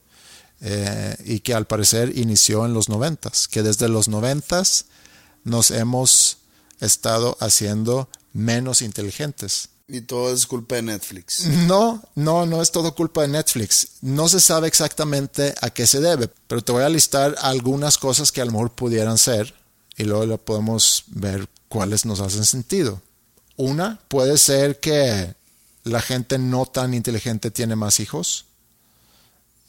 [0.59, 4.85] eh, y que al parecer inició en los noventas, que desde los noventas
[5.43, 6.39] nos hemos
[6.79, 9.69] estado haciendo menos inteligentes.
[9.87, 11.45] Y todo es culpa de Netflix.
[11.45, 13.89] No, no, no es todo culpa de Netflix.
[14.01, 18.31] No se sabe exactamente a qué se debe, pero te voy a listar algunas cosas
[18.31, 19.53] que a lo mejor pudieran ser
[19.95, 22.99] y luego podemos ver cuáles nos hacen sentido.
[23.57, 25.35] Una puede ser que
[25.83, 28.45] la gente no tan inteligente tiene más hijos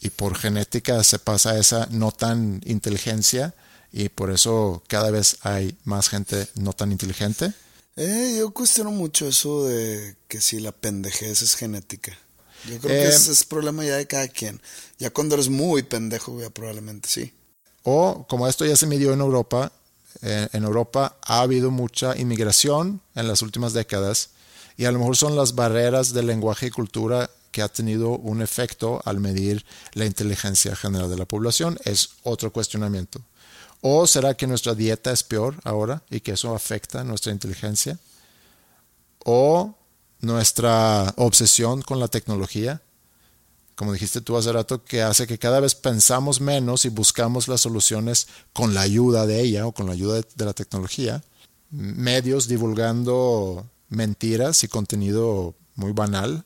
[0.00, 3.54] y por genética se pasa esa no tan inteligencia
[3.92, 7.52] y por eso cada vez hay más gente no tan inteligente.
[7.96, 12.16] Eh, yo cuestiono mucho eso de que si la pendejez es genética.
[12.64, 14.60] Yo creo Eh, que ese es problema ya de cada quien.
[14.98, 17.32] Ya cuando eres muy pendejo, ya probablemente sí.
[17.82, 19.72] O como esto ya se midió en Europa,
[20.22, 24.30] en Europa ha habido mucha inmigración en las últimas décadas
[24.76, 28.42] y a lo mejor son las barreras de lenguaje y cultura que ha tenido un
[28.42, 31.78] efecto al medir la inteligencia general de la población.
[31.84, 33.20] Es otro cuestionamiento.
[33.80, 37.98] ¿O será que nuestra dieta es peor ahora y que eso afecta nuestra inteligencia?
[39.24, 39.74] ¿O
[40.20, 42.82] nuestra obsesión con la tecnología,
[43.78, 47.60] como dijiste tú hace rato, que hace que cada vez pensamos menos y buscamos las
[47.60, 51.22] soluciones con la ayuda de ella o con la ayuda de, la tecnología.
[51.70, 56.44] Medios divulgando mentiras y contenido muy banal.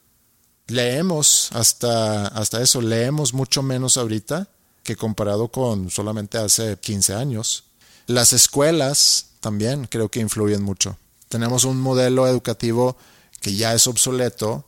[0.67, 4.49] Leemos hasta, hasta eso, leemos mucho menos ahorita
[4.83, 7.65] que comparado con solamente hace 15 años.
[8.09, 10.99] Las escuelas también creo que influyen mucho.
[11.31, 12.99] Tenemos un modelo educativo
[13.41, 14.67] que ya es obsoleto,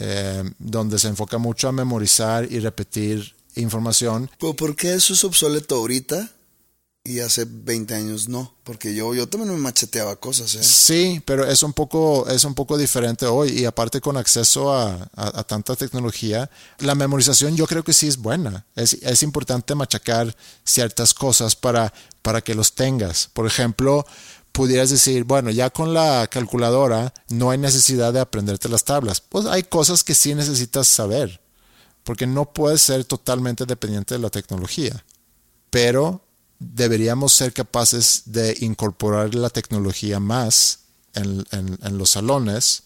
[0.00, 4.30] eh, donde se enfoca mucho a memorizar y repetir información.
[4.38, 6.30] ¿Pero por qué eso es obsoleto ahorita
[7.04, 8.54] y hace 20 años no?
[8.64, 10.62] Porque yo, yo también me macheteaba cosas, ¿eh?
[10.62, 15.10] Sí, pero es un poco, es un poco diferente hoy y aparte con acceso a,
[15.14, 18.66] a, a tanta tecnología, la memorización yo creo que sí es buena.
[18.76, 20.34] Es, es importante machacar
[20.64, 21.92] ciertas cosas para,
[22.22, 23.28] para que los tengas.
[23.32, 24.06] Por ejemplo,
[24.60, 29.22] pudieras decir, bueno, ya con la calculadora no hay necesidad de aprenderte las tablas.
[29.22, 31.40] Pues hay cosas que sí necesitas saber,
[32.04, 35.02] porque no puedes ser totalmente dependiente de la tecnología.
[35.70, 36.22] Pero
[36.58, 40.80] deberíamos ser capaces de incorporar la tecnología más
[41.14, 42.82] en, en, en los salones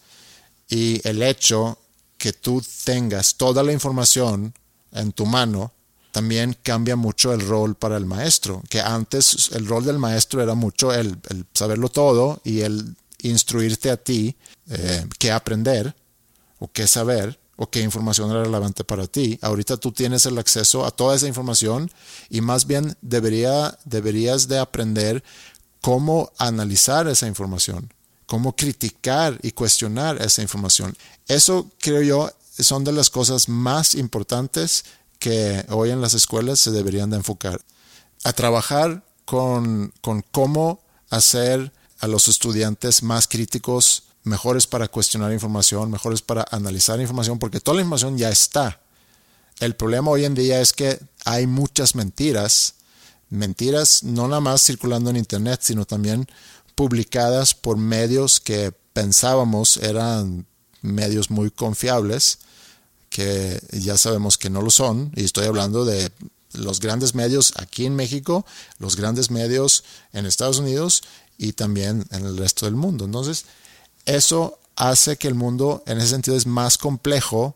[0.69, 1.77] y el hecho
[2.17, 4.53] que tú tengas toda la información
[4.93, 5.73] en tu mano
[6.15, 10.55] también cambia mucho el rol para el maestro, que antes el rol del maestro era
[10.55, 11.17] mucho el,
[11.53, 14.33] saberlo todo y el instruirte a ti
[14.69, 15.93] eh, qué aprender
[16.59, 19.37] o qué saber o qué información era relevante para ti.
[19.41, 21.91] Ahorita tú tienes el acceso a toda esa información
[22.29, 25.21] y más bien debería, deberías de aprender
[25.81, 27.93] cómo analizar esa información,
[28.25, 30.95] cómo criticar y cuestionar esa información.
[31.27, 34.85] Eso creo yo son de las cosas más importantes
[35.25, 37.59] que hoy en las escuelas se deberían de enfocar.
[38.23, 45.89] A trabajar con, con cómo hacer a los estudiantes más críticos, mejores para cuestionar información,
[45.89, 48.79] mejores para analizar información, porque toda la información ya está.
[49.59, 52.75] El problema hoy en día es que hay muchas mentiras,
[53.31, 56.27] mentiras no nada más circulando en Internet, sino también
[56.75, 60.45] publicadas por medios que pensábamos eran
[60.83, 62.37] medios muy confiables
[63.15, 66.11] que ya sabemos que no lo son, y estoy hablando de
[66.51, 68.45] los grandes medios aquí en México,
[68.77, 71.01] los grandes medios en Estados Unidos
[71.37, 73.05] y también en el resto del mundo.
[73.05, 73.45] Entonces,
[74.03, 77.55] eso hace que el mundo en ese sentido es más complejo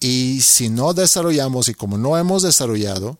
[0.00, 3.18] y si no desarrollamos y como no hemos desarrollado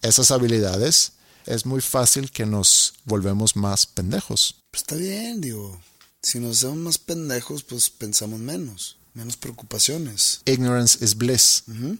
[0.00, 1.14] esas habilidades,
[1.44, 4.62] es muy fácil que nos volvemos más pendejos.
[4.70, 5.80] Pues está bien, digo.
[6.22, 10.40] Si nos hacemos más pendejos, pues pensamos menos menos preocupaciones.
[10.44, 11.64] Ignorance is bliss.
[11.68, 11.98] Uh -huh.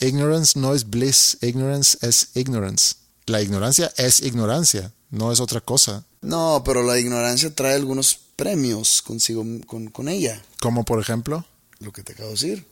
[0.00, 2.96] Ignorance no es bliss, ignorance es ignorance.
[3.26, 6.04] La ignorancia es ignorancia, no es otra cosa.
[6.20, 10.42] No, pero la ignorancia trae algunos premios consigo con, con ella.
[10.60, 11.46] Como por ejemplo?
[11.78, 12.66] Lo que te acabo de decir.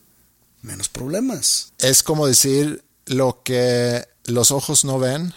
[0.62, 1.72] Menos problemas.
[1.78, 5.34] Es como decir lo que los ojos no ven,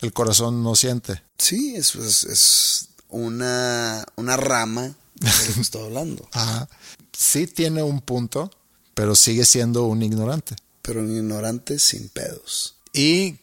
[0.00, 1.22] el corazón no siente.
[1.38, 6.28] Sí, es, es, es una, una rama de lo que estoy hablando.
[6.32, 6.68] Ajá
[7.12, 8.50] sí tiene un punto,
[8.94, 10.56] pero sigue siendo un ignorante.
[10.82, 12.76] Pero un ignorante sin pedos.
[12.92, 13.38] Y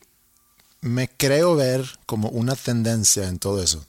[0.81, 3.85] me creo ver como una tendencia en todo eso.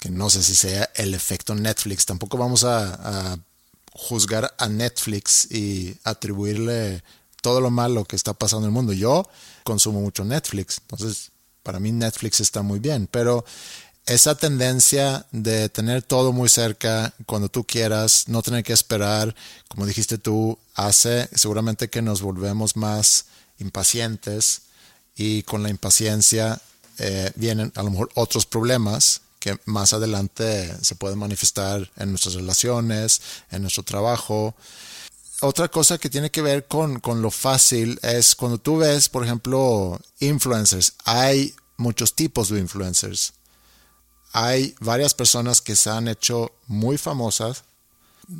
[0.00, 2.06] Que no sé si sea el efecto Netflix.
[2.06, 3.38] Tampoco vamos a, a
[3.92, 7.02] juzgar a Netflix y atribuirle
[7.40, 8.92] todo lo malo que está pasando en el mundo.
[8.92, 9.28] Yo
[9.62, 11.30] consumo mucho Netflix, entonces
[11.62, 13.44] para mí Netflix está muy bien, pero
[14.06, 19.34] esa tendencia de tener todo muy cerca cuando tú quieras, no tener que esperar,
[19.68, 23.26] como dijiste tú, hace seguramente que nos volvemos más
[23.58, 24.62] impacientes
[25.16, 26.60] y con la impaciencia
[26.98, 32.34] eh, vienen a lo mejor otros problemas que más adelante se pueden manifestar en nuestras
[32.34, 34.54] relaciones, en nuestro trabajo.
[35.40, 39.24] Otra cosa que tiene que ver con, con lo fácil es cuando tú ves, por
[39.24, 40.94] ejemplo, influencers.
[41.04, 43.34] Hay muchos tipos de influencers
[44.34, 47.62] hay varias personas que se han hecho muy famosas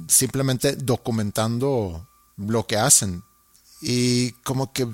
[0.08, 3.22] simplemente documentando lo que hacen.
[3.80, 4.88] Y como que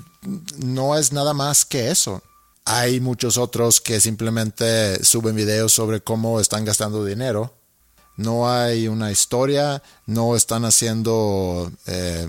[0.59, 2.21] no es nada más que eso.
[2.65, 7.51] Hay muchos otros que simplemente suben videos sobre cómo están gastando dinero.
[8.15, 12.27] No hay una historia, no están haciendo eh,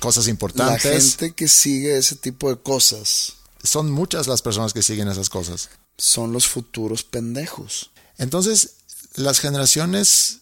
[0.00, 0.84] cosas importantes.
[0.84, 3.34] La gente que sigue ese tipo de cosas.
[3.62, 5.68] Son muchas las personas que siguen esas cosas
[5.98, 7.90] son los futuros pendejos.
[8.18, 8.74] Entonces,
[9.14, 10.40] las generaciones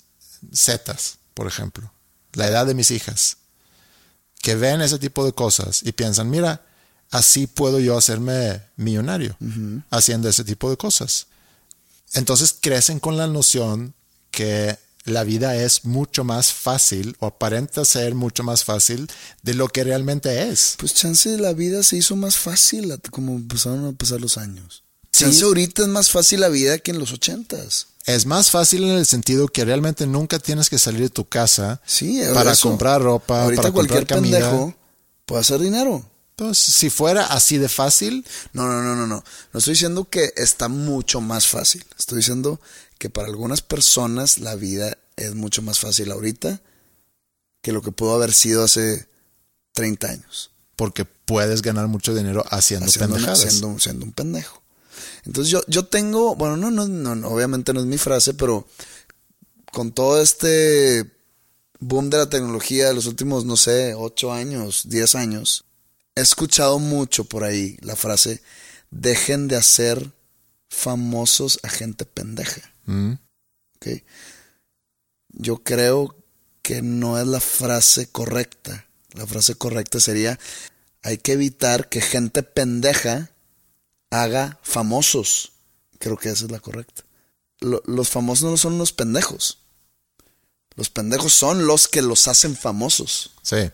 [0.53, 0.97] Z,
[1.35, 1.93] por ejemplo,
[2.33, 3.37] la edad de mis hijas,
[4.41, 6.65] que ven ese tipo de cosas y piensan, mira,
[7.11, 9.85] así puedo yo hacerme millonario uh -huh.
[9.91, 11.27] haciendo ese tipo de cosas.
[12.13, 13.95] Entonces crecen con la noción
[14.31, 19.11] que la vida es mucho más fácil o aparenta ser mucho más fácil
[19.43, 20.75] de lo que realmente es.
[20.79, 24.85] Pues chance la vida se hizo más fácil como empezaron a pasar los años.
[25.13, 25.25] Sí.
[25.25, 27.89] Chance ahorita es más fácil la vida que en los ochentas.
[28.07, 31.81] Es más fácil en el sentido que realmente nunca tienes que salir de tu casa
[31.85, 32.69] Sí, para eso.
[32.69, 34.39] comprar ropa, Ahorita para cualquier comprar comida.
[34.39, 34.75] pendejo
[35.27, 36.05] puede hacer dinero.
[36.37, 39.23] Pues si fuera así de fácil, No, no, no, no, no.
[39.53, 41.85] No estoy diciendo que está mucho más fácil.
[41.99, 42.61] Estoy diciendo
[42.99, 46.61] que para algunas personas la vida es mucho más fácil ahorita
[47.63, 49.07] que lo que pudo haber sido hace
[49.73, 50.51] 30 años.
[50.77, 53.41] porque puedes ganar mucho dinero haciendo, pendejadas.
[53.41, 54.60] siendo, siendo un pendejo.
[55.25, 58.67] Entonces yo, yo tengo, bueno, no, no, no, obviamente no es mi frase, pero
[59.73, 61.11] con todo este
[61.79, 65.65] boom de la tecnología de los últimos, no sé, 8 años, 10 años,
[66.15, 68.43] he escuchado mucho por ahí la frase,
[68.91, 70.13] dejen de hacer
[70.69, 72.63] famosos a gente pendeja.
[72.87, 73.13] Mm.
[73.77, 73.87] ¿ok?
[75.33, 76.17] Yo creo
[76.63, 78.87] que no es la frase correcta.
[79.13, 80.39] La frase correcta sería,
[81.03, 83.31] hay que evitar que gente pendeja
[84.11, 85.53] haga famosos.
[85.99, 87.03] Creo que esa es la correcta.
[87.61, 89.59] Lo- los famosos no son los pendejos.
[90.77, 93.33] Los pendejos son los que los hacen famosos.
[93.43, 93.71] Sí,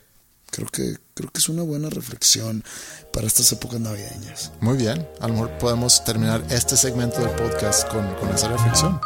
[0.49, 2.64] Creo que, creo que es una buena reflexión
[3.12, 4.53] para estas épocas navideñas.
[4.61, 5.07] muy bien.
[5.20, 8.99] A lo mejor podemos terminar este segmento del podcast con, con esa reflexión.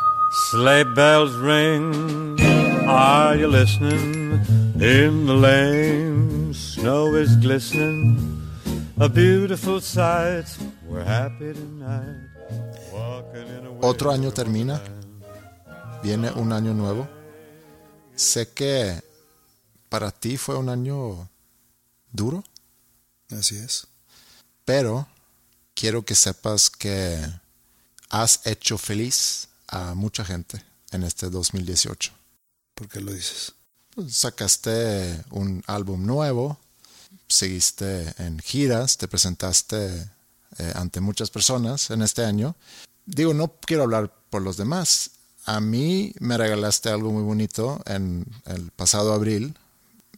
[0.51, 2.37] Sleigh bells ring.
[2.87, 4.35] Are you listening?
[4.77, 8.19] In the lane, snow is glistening.
[8.99, 10.47] A beautiful sight.
[10.91, 12.29] We're happy tonight.
[12.93, 14.83] Walking in a Otro año termina,
[16.03, 17.09] viene un año nuevo.
[18.17, 19.01] Sé que
[19.89, 21.29] para ti fue un año
[22.13, 22.43] duro,
[23.31, 23.87] Así es.
[24.65, 25.07] pero
[25.75, 27.25] quiero que sepas que
[28.09, 30.61] has hecho feliz a mucha gente
[30.91, 32.11] en este 2018.
[32.75, 33.53] ¿Por qué lo dices?
[33.95, 36.59] Pues, sacaste un álbum nuevo,
[37.29, 40.11] seguiste en giras, te presentaste
[40.59, 42.57] eh, ante muchas personas en este año.
[43.07, 45.13] Digo, no quiero hablar por los demás.
[45.47, 49.57] A mí me regalaste algo muy bonito en el pasado abril.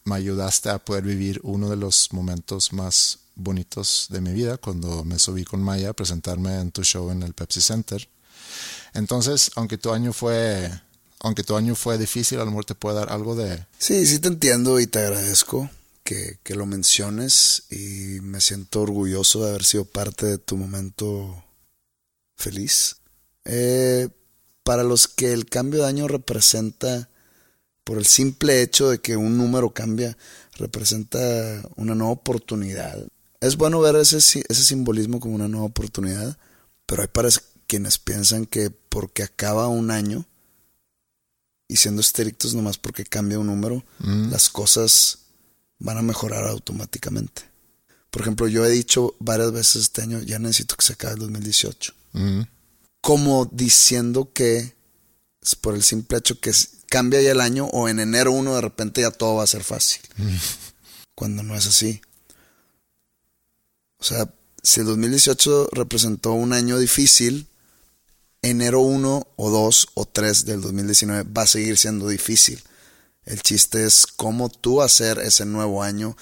[0.05, 5.05] Me ayudaste a poder vivir uno de los momentos más bonitos de mi vida cuando
[5.05, 8.09] me subí con Maya a presentarme en tu show en el Pepsi Center.
[8.95, 10.71] Entonces, aunque tu año fue,
[11.21, 14.19] aunque tu año fue difícil, a lo mejor te puede dar algo de, Sí, sí
[14.19, 15.71] te entiendo y te agradezco
[16.03, 21.45] que, que lo menciones y me siento orgulloso de haber sido parte de tu momento
[22.37, 22.97] feliz.
[23.45, 24.09] Eh,
[24.65, 27.09] para los que el cambio de año representa,
[27.85, 30.17] por el simple hecho de que un número cambia,
[30.57, 31.19] representa
[31.77, 33.07] una nueva oportunidad.
[33.41, 36.39] Es bueno ver ese, ese simbolismo como una nueva oportunidad,
[36.87, 37.29] pero hay para
[37.67, 40.27] quienes piensan que porque acaba un año,
[41.69, 44.31] y siendo estrictos nomás porque cambia un número, Mm.
[44.31, 45.21] las cosas
[45.83, 47.43] van a mejorar automáticamente.
[48.11, 51.21] Por ejemplo, yo he dicho varias veces este año, ya necesito que se acabe el
[51.21, 51.93] 2018.
[52.13, 52.41] mm,
[53.01, 54.75] Como diciendo que
[55.43, 56.53] es por el simple hecho que
[56.89, 59.65] cambia ya el año o en enero 1 de repente ya todo va a ser
[59.65, 60.03] fácil.
[61.15, 62.01] Cuando no es así.
[63.99, 67.49] O sea, si el 2018 representó un año difícil,
[68.43, 72.63] enero 1 o 2 o 3 del 2019 va a seguir siendo difícil.
[73.25, 76.17] El chiste es cómo tú hacer ese nuevo año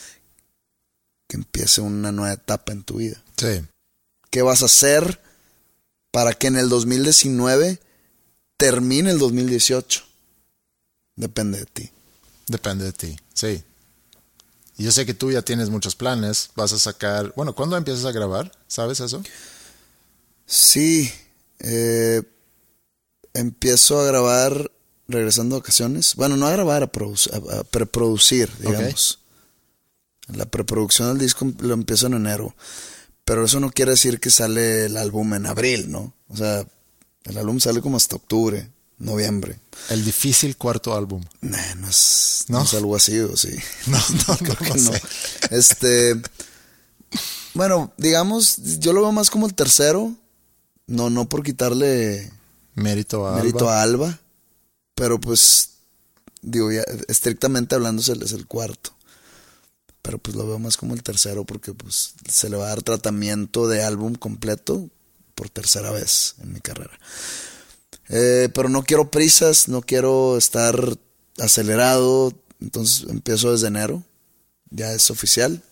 [1.28, 3.22] que empiece una nueva etapa en tu vida.
[3.36, 3.62] sí,
[4.30, 5.20] ¿Qué vas a hacer
[6.12, 7.80] para que en el 2019
[8.56, 10.04] termine el 2018?
[11.16, 11.90] Depende de ti.
[12.46, 13.64] depende de ti, sí.
[14.76, 18.04] Y yo sé que tú ya tienes muchos planes, vas a sacar, bueno, ¿cuándo empiezas
[18.04, 18.50] a grabar?
[18.66, 19.22] ¿Sabes eso?
[20.46, 21.12] Sí,
[21.58, 22.22] eh,
[23.34, 24.70] empiezo a grabar
[25.10, 26.14] regresando de vacaciones.
[26.16, 29.18] Bueno, no a grabar, a, produc- a- a preproducir, digamos.
[30.28, 32.54] La preproducción del disco lo empiezo en enero.
[33.24, 36.14] Pero eso no quiere decir que sale el álbum en abril, ¿no?
[36.28, 36.64] O sea,
[37.24, 39.60] el álbum sale como hasta octubre, noviembre.
[39.88, 41.22] El difícil cuarto álbum.
[41.40, 42.58] Nah, no es, ¿No?
[42.58, 43.50] no es algo así, ¿o sí?
[43.86, 43.98] No,
[44.28, 44.92] no, Creo no que no.
[44.92, 45.02] sé.
[45.50, 46.20] Este,
[47.54, 50.14] bueno, digamos, yo lo veo más como el tercero.
[50.86, 52.32] No, no por quitarle
[52.74, 53.78] Mérito a mérito Alba.
[53.78, 54.19] a Alba,
[55.00, 55.70] pero pues,
[56.42, 58.92] digo, ya, estrictamente hablando es el, cuarto.
[60.02, 62.82] Pero pues lo veo más como el tercero porque pues se le va a dar
[62.82, 64.90] tratamiento de álbum completo
[65.34, 66.98] por tercera vez en mi carrera.
[68.10, 70.98] Eh, pero no quiero prisas, no quiero estar
[71.38, 74.04] acelerado, entonces empiezo desde enero,
[74.68, 75.62] ya es oficial.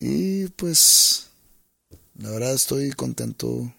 [0.00, 1.28] Y pues,
[2.18, 3.72] la verdad estoy contento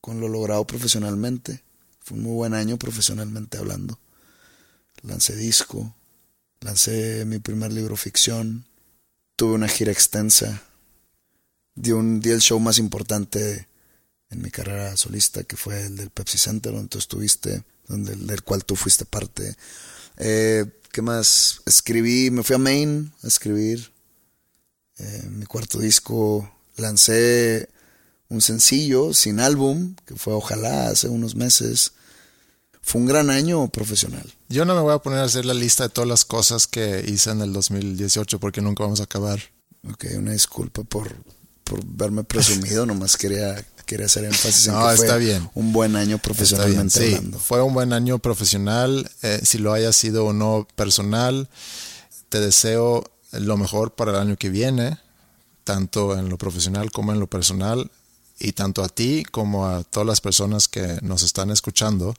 [0.00, 1.62] con lo logrado profesionalmente.
[2.04, 3.98] Fue un muy buen año profesionalmente hablando.
[5.02, 5.94] lancé disco,
[6.60, 8.66] lancé mi primer libro ficción,
[9.36, 10.62] tuve una gira extensa,
[11.74, 13.68] di, un, di el show más importante
[14.28, 18.42] en mi carrera solista, que fue el del Pepsi Center, donde tú estuviste, donde, del
[18.42, 19.56] cual tú fuiste parte.
[20.18, 21.62] Eh, ¿Qué más?
[21.64, 23.92] Escribí, me fui a Maine a escribir
[24.98, 26.50] eh, mi cuarto disco.
[26.76, 27.70] Lancé
[28.34, 31.92] un sencillo sin álbum, que fue Ojalá hace unos meses.
[32.82, 34.30] Fue un gran año profesional.
[34.50, 37.02] Yo no me voy a poner a hacer la lista de todas las cosas que
[37.08, 39.40] hice en el 2018 porque nunca vamos a acabar.
[39.90, 41.10] Ok, una disculpa por,
[41.64, 45.48] por verme presumido, nomás quería, quería hacer énfasis en No, que fue está bien.
[45.54, 47.16] un buen año profesionalmente Está bien, sí.
[47.16, 47.38] hablando.
[47.38, 51.48] Fue un buen año profesional, eh, si lo haya sido o no personal.
[52.28, 54.98] Te deseo lo mejor para el año que viene,
[55.64, 57.90] tanto en lo profesional como en lo personal,
[58.38, 62.14] y tanto a ti como a todas las personas que nos están escuchando.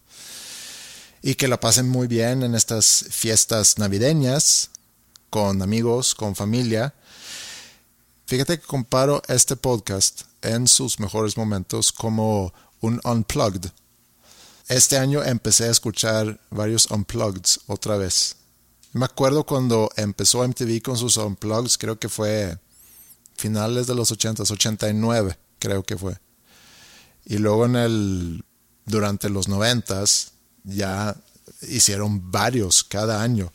[1.22, 4.70] Y que la pasen muy bien en estas fiestas navideñas,
[5.30, 6.94] con amigos, con familia.
[8.28, 13.72] Fíjate que comparo este podcast en sus mejores momentos como un unplugged.
[14.68, 18.36] Este año empecé a escuchar varios unplugged otra vez.
[18.94, 22.58] Me acuerdo cuando empezó MTV con sus unplugged, creo que fue
[23.36, 26.18] finales de los 80, 89 creo que fue.
[27.26, 28.46] Y luego en el
[28.86, 30.04] durante los 90
[30.64, 31.16] ya
[31.62, 33.52] hicieron varios cada año.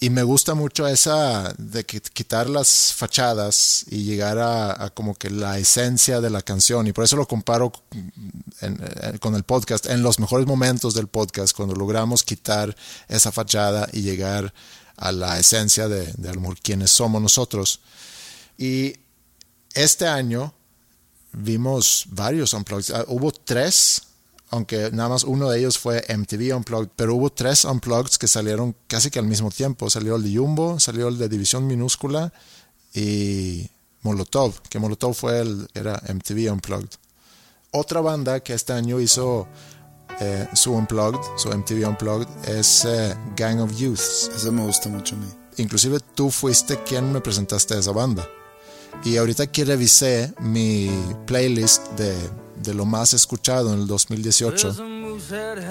[0.00, 5.60] Y me gusta mucho esa de quitar las fachadas y llegar a, como que la
[5.60, 6.88] esencia de la canción.
[6.88, 7.70] Y por eso lo comparo
[9.20, 12.74] con el podcast, en los mejores momentos del podcast, cuando logramos quitar
[13.06, 14.52] esa fachada y llegar
[14.96, 17.78] a la esencia de, de quiénes somos nosotros.
[18.58, 18.96] Y
[19.72, 20.52] este año
[21.32, 22.94] vimos varios unplugged.
[22.94, 24.02] Ah, hubo tres,
[24.50, 28.76] aunque nada más uno de ellos fue MTV Unplugged, pero hubo tres unplugged que salieron
[28.86, 29.88] casi que al mismo tiempo.
[29.90, 32.32] Salió el de Jumbo, salió el de División Minúscula
[32.94, 33.70] y
[34.02, 36.90] Molotov, que Molotov fue el, era MTV Unplugged.
[37.70, 39.48] Otra banda que este año hizo
[40.20, 44.30] eh, su Unplugged, su MTV Unplugged, es eh, Gang of Youths.
[44.36, 45.26] Eso me gusta mucho a mí.
[45.56, 48.28] Inclusive tú fuiste quien me presentaste a esa banda.
[49.04, 50.90] Y ahorita que revisé mi
[51.26, 52.14] playlist de,
[52.62, 54.76] de lo más escuchado en el 2018,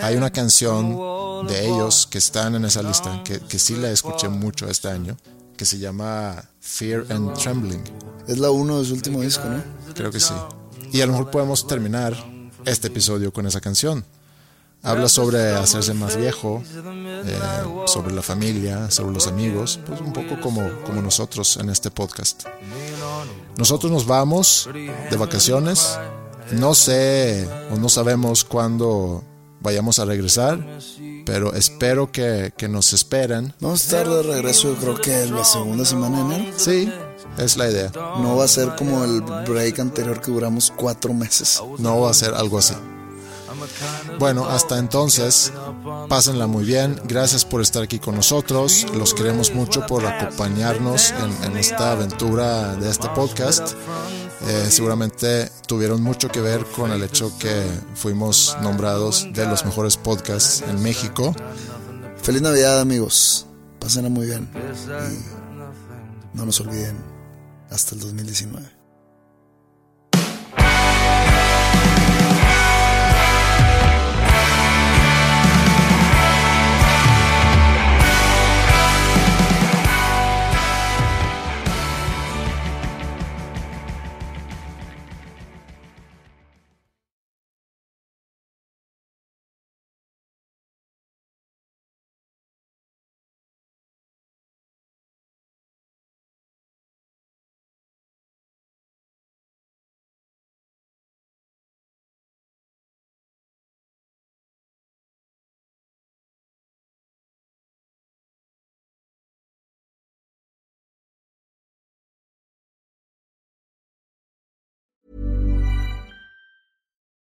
[0.02, 4.30] hay una canción de ellos que están en esa lista, que, que sí la escuché
[4.30, 5.18] mucho este año,
[5.58, 7.84] que se llama Fear and Trembling.
[8.28, 9.64] Es la uno de su último disco, ¿no?
[9.94, 10.34] Creo que sí.
[10.92, 12.16] Y a lo mejor podemos terminar
[12.66, 14.06] este episodio con esa canción.
[14.84, 16.64] Habla sobre hacerse más viejo,
[17.26, 17.40] eh,
[17.86, 22.46] sobre la familia, sobre los amigos, pues un poco como, como nosotros en este podcast.
[23.58, 26.00] Nosotros nos vamos de vacaciones.
[26.52, 29.24] No sé o no sabemos cuándo
[29.62, 30.60] vayamos a regresar,
[31.26, 33.54] pero espero que, que nos esperen.
[33.60, 36.54] Vamos a estar de regreso, yo creo que la segunda semana de enero.
[36.58, 36.92] Sí,
[37.38, 37.92] es la idea.
[37.96, 41.62] No va a ser como el break anterior que duramos cuatro meses.
[41.78, 42.74] No va a ser algo así.
[44.20, 45.52] Bueno, hasta entonces,
[46.10, 47.00] pásenla muy bien.
[47.06, 48.86] Gracias por estar aquí con nosotros.
[48.94, 51.14] Los queremos mucho por acompañarnos
[51.44, 53.74] en, esta aventura de este podcast.
[54.48, 57.64] Eh, seguramente tuvieron mucho que ver con el hecho que
[57.94, 61.36] fuimos nombrados de los mejores podcasts en México.
[62.22, 63.48] Feliz Navidad, amigos.
[63.80, 64.50] Pásenla muy bien.
[64.54, 66.96] Y no nos olviden.
[67.70, 68.81] Hasta el 2019.